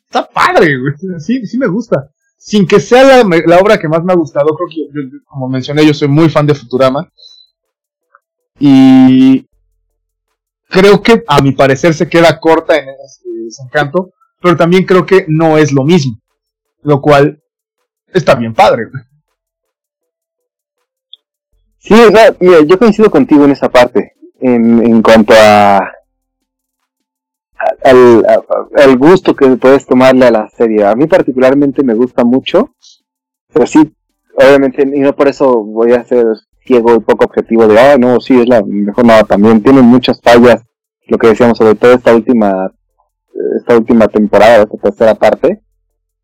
[0.07, 1.21] está padre, güey.
[1.21, 2.11] Sí, sí me gusta.
[2.39, 5.85] Sin que sea la, la obra que más me ha gustado, creo que, como mencioné,
[5.85, 7.11] yo soy muy fan de Futurama.
[8.61, 9.49] Y
[10.69, 15.25] creo que a mi parecer se queda corta en ese, encanto, pero también creo que
[15.29, 16.21] no es lo mismo,
[16.83, 17.43] lo cual
[18.19, 18.85] está bien padre.
[21.79, 21.95] Sí,
[22.41, 25.93] mira, yo coincido contigo en esa parte, en, en cuanto a
[27.83, 28.27] al,
[28.77, 30.85] al, gusto que puedes tomarle a la serie.
[30.85, 32.75] A mí particularmente me gusta mucho,
[33.53, 33.95] pero sí,
[34.35, 36.27] obviamente, y no por eso voy a ser
[36.65, 40.21] ciego y poco objetivo de, ah, no, sí, es la mejor nada, también tiene muchas
[40.23, 40.63] fallas,
[41.07, 42.73] lo que decíamos sobre todo esta última,
[43.59, 45.63] esta última temporada, esta tercera parte,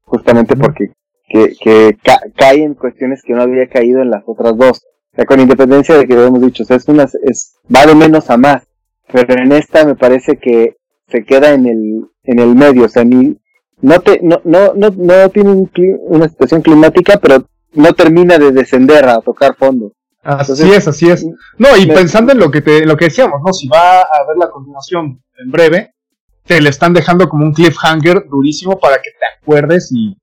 [0.03, 0.93] justamente porque
[1.31, 1.97] que, que
[2.37, 4.83] cae en cuestiones que no había caído en las otras dos.
[5.12, 8.28] O sea, con independencia de que lo hemos dicho, es una, es, va de menos
[8.31, 8.64] a más,
[9.11, 10.76] pero en esta me parece que
[11.09, 13.39] se queda en el, en el medio, o sea, ni,
[13.81, 15.68] no te, no, no, no, no tiene
[16.01, 19.93] una situación climática, pero no termina de descender a tocar fondo.
[20.22, 21.24] Así es, así es.
[21.57, 23.53] No, y pensando en lo que te, lo que decíamos, ¿no?
[23.53, 25.95] Si va a ver la continuación en breve,
[26.45, 30.16] te le están dejando como un cliffhanger durísimo para que te acuerdes y,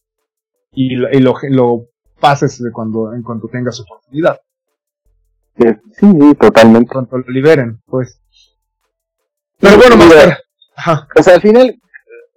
[0.77, 1.87] y, lo, lo,
[2.19, 4.39] pases de cuando, en cuanto tengas oportunidad.
[5.57, 5.65] Sí,
[5.99, 6.91] sí, totalmente.
[6.91, 8.19] Cuando lo liberen, pues.
[9.59, 10.37] Pero bueno, Master.
[11.17, 11.79] O sea, al final,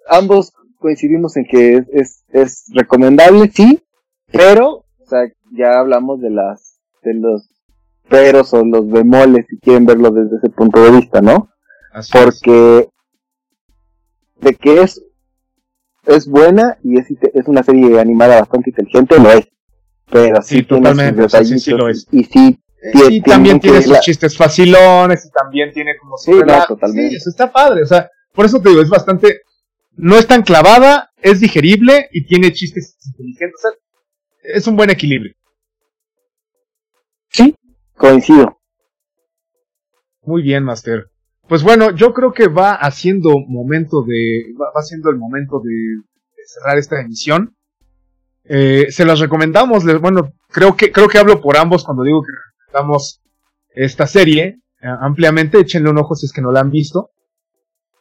[0.09, 3.82] ambos coincidimos en que es, es, es recomendable, sí,
[4.32, 7.51] pero, o sea, ya hablamos de las, de los
[8.09, 11.51] peros o los bemoles, si quieren verlo desde ese punto de vista, ¿no?
[12.11, 12.88] Porque
[14.41, 15.03] de que es
[16.07, 19.49] es buena y es, es una serie animada bastante inteligente, lo es.
[20.11, 22.07] Pero sí, totalmente, sí, sí, lo es.
[22.11, 22.59] Y sí,
[22.93, 26.33] sí también tiene sus chistes facilones y también tiene como sí,
[26.67, 27.11] totalmente.
[27.11, 29.43] Sí, eso está padre, o sea, por eso te digo, es bastante,
[29.93, 33.79] no es tan clavada, es digerible y tiene chistes inteligentes, o sea,
[34.43, 35.33] es un buen equilibrio.
[37.29, 37.55] Sí,
[38.01, 38.59] Coincido.
[40.23, 41.11] Muy bien, Master.
[41.51, 45.73] Pues bueno, yo creo que va haciendo momento de, va, haciendo el momento de,
[46.47, 47.57] cerrar esta emisión.
[48.45, 52.31] Eh, se las recomendamos, bueno, creo que, creo que hablo por ambos cuando digo que
[52.31, 53.21] recomendamos
[53.75, 57.11] esta serie eh, ampliamente, échenle un ojo si es que no la han visto.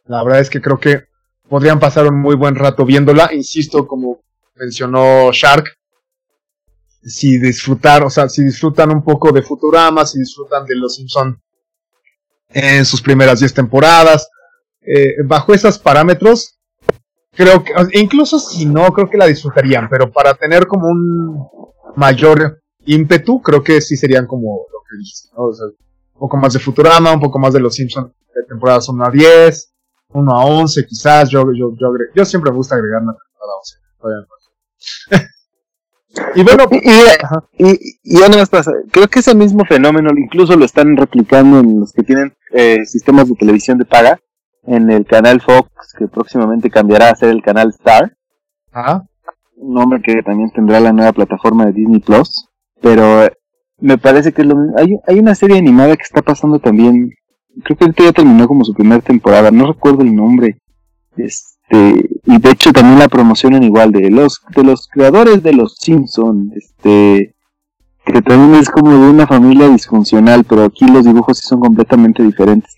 [0.05, 1.05] La verdad es que creo que
[1.49, 4.21] podrían pasar un muy buen rato viéndola, insisto, como
[4.57, 5.75] mencionó Shark,
[7.01, 11.41] si disfrutar, o sea, si disfrutan un poco de Futurama, si disfrutan de Los Simpson
[12.49, 14.29] en sus primeras 10 temporadas,
[14.81, 16.59] eh, bajo esos parámetros,
[17.31, 21.47] creo que, incluso si no, creo que la disfrutarían, pero para tener como un
[21.95, 25.45] mayor ímpetu, creo que sí serían como lo que dices, ¿no?
[25.45, 28.89] O sea, un poco más de Futurama, un poco más de Los Simpson de temporadas
[28.89, 29.73] 1 a 10,
[30.13, 33.53] 1 a 11 quizás, yo, yo, yo, yo siempre me gusta agregar una temporada
[35.19, 35.38] 11.
[36.35, 40.95] Y bueno, y, y, y, ya pasa, creo que ese mismo fenómeno incluso lo están
[40.95, 44.19] replicando en los que tienen eh, sistemas de televisión de paga,
[44.63, 48.15] en el canal Fox, que próximamente cambiará a ser el canal Star.
[48.71, 49.05] Ajá.
[49.55, 52.47] Un nombre que también tendrá la nueva plataforma de Disney Plus.
[52.81, 53.33] Pero eh,
[53.79, 54.77] me parece que es lo mismo.
[54.77, 57.11] Hay, hay una serie animada que está pasando también.
[57.63, 60.61] Creo que ahorita ya terminó como su primera temporada, no recuerdo el nombre.
[61.17, 65.53] Es, este, y de hecho también la promocionan igual de los de los creadores de
[65.53, 67.35] los Simpson, este
[68.05, 72.23] que también es como de una familia disfuncional, pero aquí los dibujos sí son completamente
[72.23, 72.75] diferentes.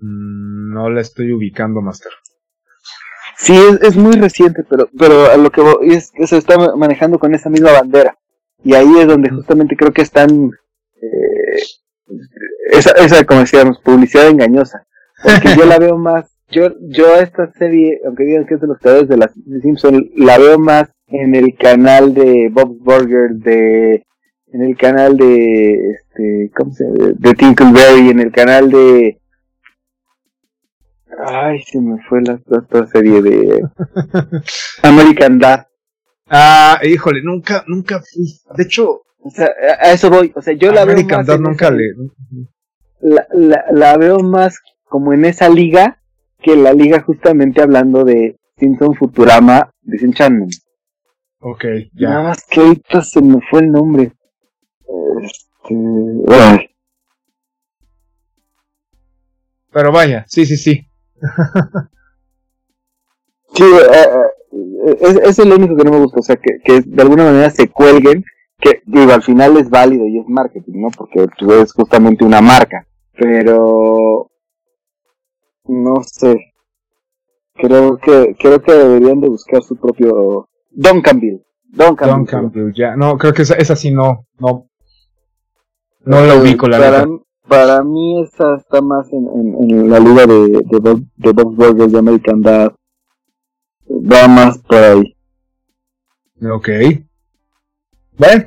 [0.00, 2.10] Mm, no la estoy ubicando, Master.
[3.36, 7.34] Sí, es, muy reciente, pero pero a lo que es que se está manejando con
[7.34, 8.18] esa misma bandera.
[8.64, 10.50] Y ahí es donde justamente creo que están
[11.00, 11.62] eh,
[12.70, 14.84] esa, esa, como decíamos, publicidad engañosa.
[15.22, 18.78] Porque yo la veo más yo, yo esta serie, aunque digan que es de los
[18.78, 24.04] creadores de las Simpson, la veo más en el canal de Bob Burger, de,
[24.52, 27.14] en el canal de, este, ¿cómo se llama?
[27.16, 29.18] De Tinkleberry, en el canal de,
[31.26, 33.62] ay, se me fue la otra serie de
[34.82, 35.66] American Dad.
[36.28, 38.26] Ah, híjole, nunca, nunca fui,
[38.56, 39.50] de hecho, o sea,
[39.80, 41.92] a eso voy, o sea, yo la veo más Dad nunca le,
[43.00, 46.01] la, la, la veo más como en esa liga
[46.42, 50.52] que la liga justamente hablando de Simpson Futurama Disenchantment.
[51.40, 51.64] Ok,
[51.94, 52.10] ya.
[52.10, 54.12] Nada más que ahorita se me fue el nombre.
[55.22, 55.74] Este,
[59.72, 60.86] Pero vaya, sí, sí, sí.
[63.54, 64.06] sí, eh,
[64.86, 67.24] eh, es, es el único que no me gusta, o sea, que, que de alguna
[67.24, 68.24] manera se cuelguen,
[68.58, 70.88] que digo, al final es válido y es marketing, ¿no?
[70.96, 74.31] Porque pues, es justamente una marca, pero
[75.72, 76.52] no sé.
[77.54, 81.42] Creo que creo que deberían de buscar su propio Duncanville.
[81.64, 82.16] Duncanville.
[82.18, 82.96] Duncanville, ya.
[82.96, 84.68] No, creo que esa, esa sí no, no.
[86.04, 87.06] No la ubico, la para, verdad.
[87.48, 91.92] para mí esa está más en, en, en la liga de, de, Bob- de Burgers
[91.92, 92.72] de American Dad.
[93.88, 95.16] Va más por ahí.
[96.50, 96.68] Ok.
[98.18, 98.44] Bueno,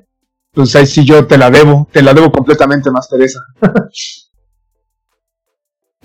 [0.52, 3.40] pues ahí sí yo te la debo, te la debo completamente más Teresa.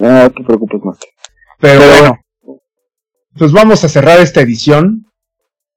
[0.01, 0.99] No te preocupes más.
[1.61, 2.19] Pero, Pero bueno,
[3.39, 5.07] pues vamos a cerrar esta edición.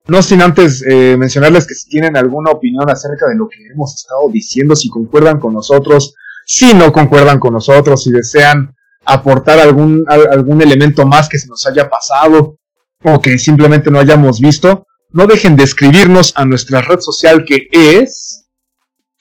[0.08, 3.94] No sin antes eh, mencionarles que si tienen alguna opinión acerca de lo que hemos
[3.96, 6.14] estado diciendo, si concuerdan con nosotros,
[6.46, 8.76] si no concuerdan con nosotros, si desean
[9.06, 12.58] aportar algún, al- algún elemento más que se nos haya pasado
[13.04, 17.68] o que simplemente no hayamos visto, no dejen de escribirnos a nuestra red social que
[17.72, 18.50] es,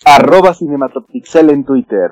[0.04, 2.10] Arroba Cinematopixel en Twitter.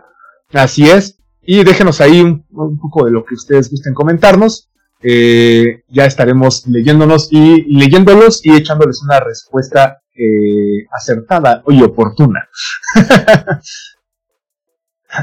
[0.53, 1.19] así es,
[1.53, 4.69] y déjenos ahí un, un poco de lo que ustedes gusten comentarnos.
[5.03, 12.49] Eh, ya estaremos leyéndonos y leyéndolos y echándoles una respuesta eh, acertada y oportuna.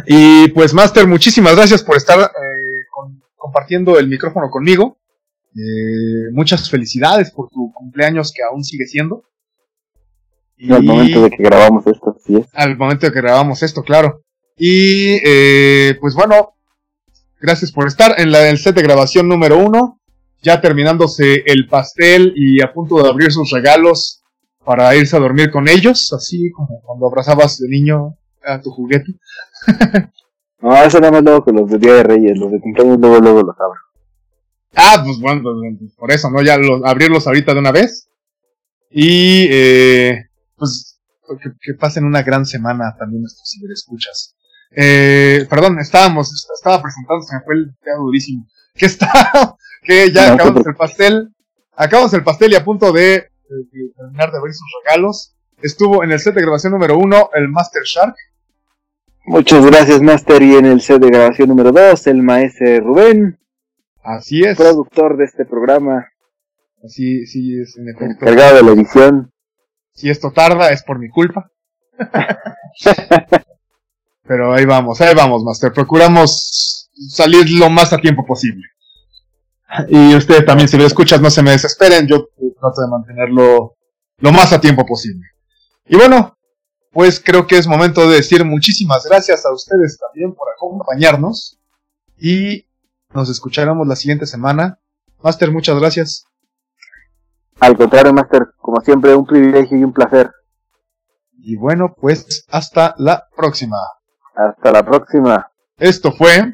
[0.06, 4.98] y pues Master, muchísimas gracias por estar eh, con- compartiendo el micrófono conmigo.
[5.56, 9.24] Eh, muchas felicidades por tu cumpleaños que aún sigue siendo.
[10.58, 14.24] Y al momento de que grabamos esto, sí al momento de que grabamos esto, claro.
[14.58, 16.56] Y eh, pues bueno,
[17.40, 20.00] gracias por estar en la, el set de grabación número uno,
[20.42, 24.24] ya terminándose el pastel y a punto de abrir sus regalos
[24.66, 29.14] para irse a dormir con ellos, así como cuando abrazabas de niño a tu juguete.
[30.60, 33.20] No, eso nada más luego con los de Día de Reyes, los de cumpleaños luego,
[33.20, 33.80] luego los abro.
[34.76, 36.42] Ah, pues bueno, pues, por eso, ¿no?
[36.42, 38.10] Ya lo- abrirlos ahorita de una vez.
[38.90, 41.00] Y eh, pues
[41.44, 44.36] que, que pasen una gran semana también nuestros ciberescuchas.
[44.72, 48.46] Eh, perdón, estábamos, estaba presentando, se me fue el dedo durísimo.
[48.74, 51.30] Que está, que ya No, acabamos el pastel,
[51.76, 53.30] acabamos el pastel y a punto de, de-
[53.72, 55.34] de terminar de abrir sus regalos.
[55.62, 58.16] Estuvo en el set de grabación número uno el Master Shark.
[59.26, 60.42] Muchas gracias, Master.
[60.42, 63.40] Y en el set de grabación número 2, el maestro Rubén,
[64.04, 66.08] Así es, productor de este programa,
[66.82, 68.06] así, sí es, en efecto.
[68.26, 69.34] encargado de la edición.
[69.92, 71.52] Si esto tarda es por mi culpa.
[74.28, 75.72] Pero ahí vamos, ahí vamos, Master.
[75.72, 78.64] Procuramos salir lo más a tiempo posible.
[79.90, 82.08] Y ustedes también, si lo escuchas, no se me desesperen.
[82.08, 82.28] Yo
[82.60, 83.76] trato de mantenerlo
[84.20, 85.26] lo más a tiempo posible.
[85.86, 86.38] Y bueno,
[86.92, 91.60] pues creo que es momento de decir muchísimas gracias a ustedes también por acompañarnos.
[92.20, 92.66] Y
[93.14, 94.80] nos escucharemos la siguiente semana.
[95.22, 96.26] Master, muchas gracias.
[97.60, 100.32] Al contrario, Master, como siempre, un privilegio y un placer.
[101.40, 103.78] Y bueno, pues hasta la próxima.
[104.38, 105.50] Hasta la próxima.
[105.80, 106.54] Esto fue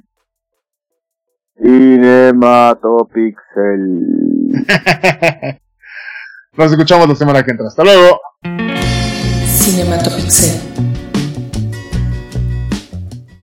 [1.62, 2.78] Cinematopixel.
[6.56, 7.68] Nos escuchamos la semana que entra.
[7.68, 8.22] Hasta luego.
[9.46, 10.62] Cinematopixel.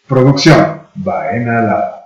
[0.09, 2.00] Producción Baena Lab.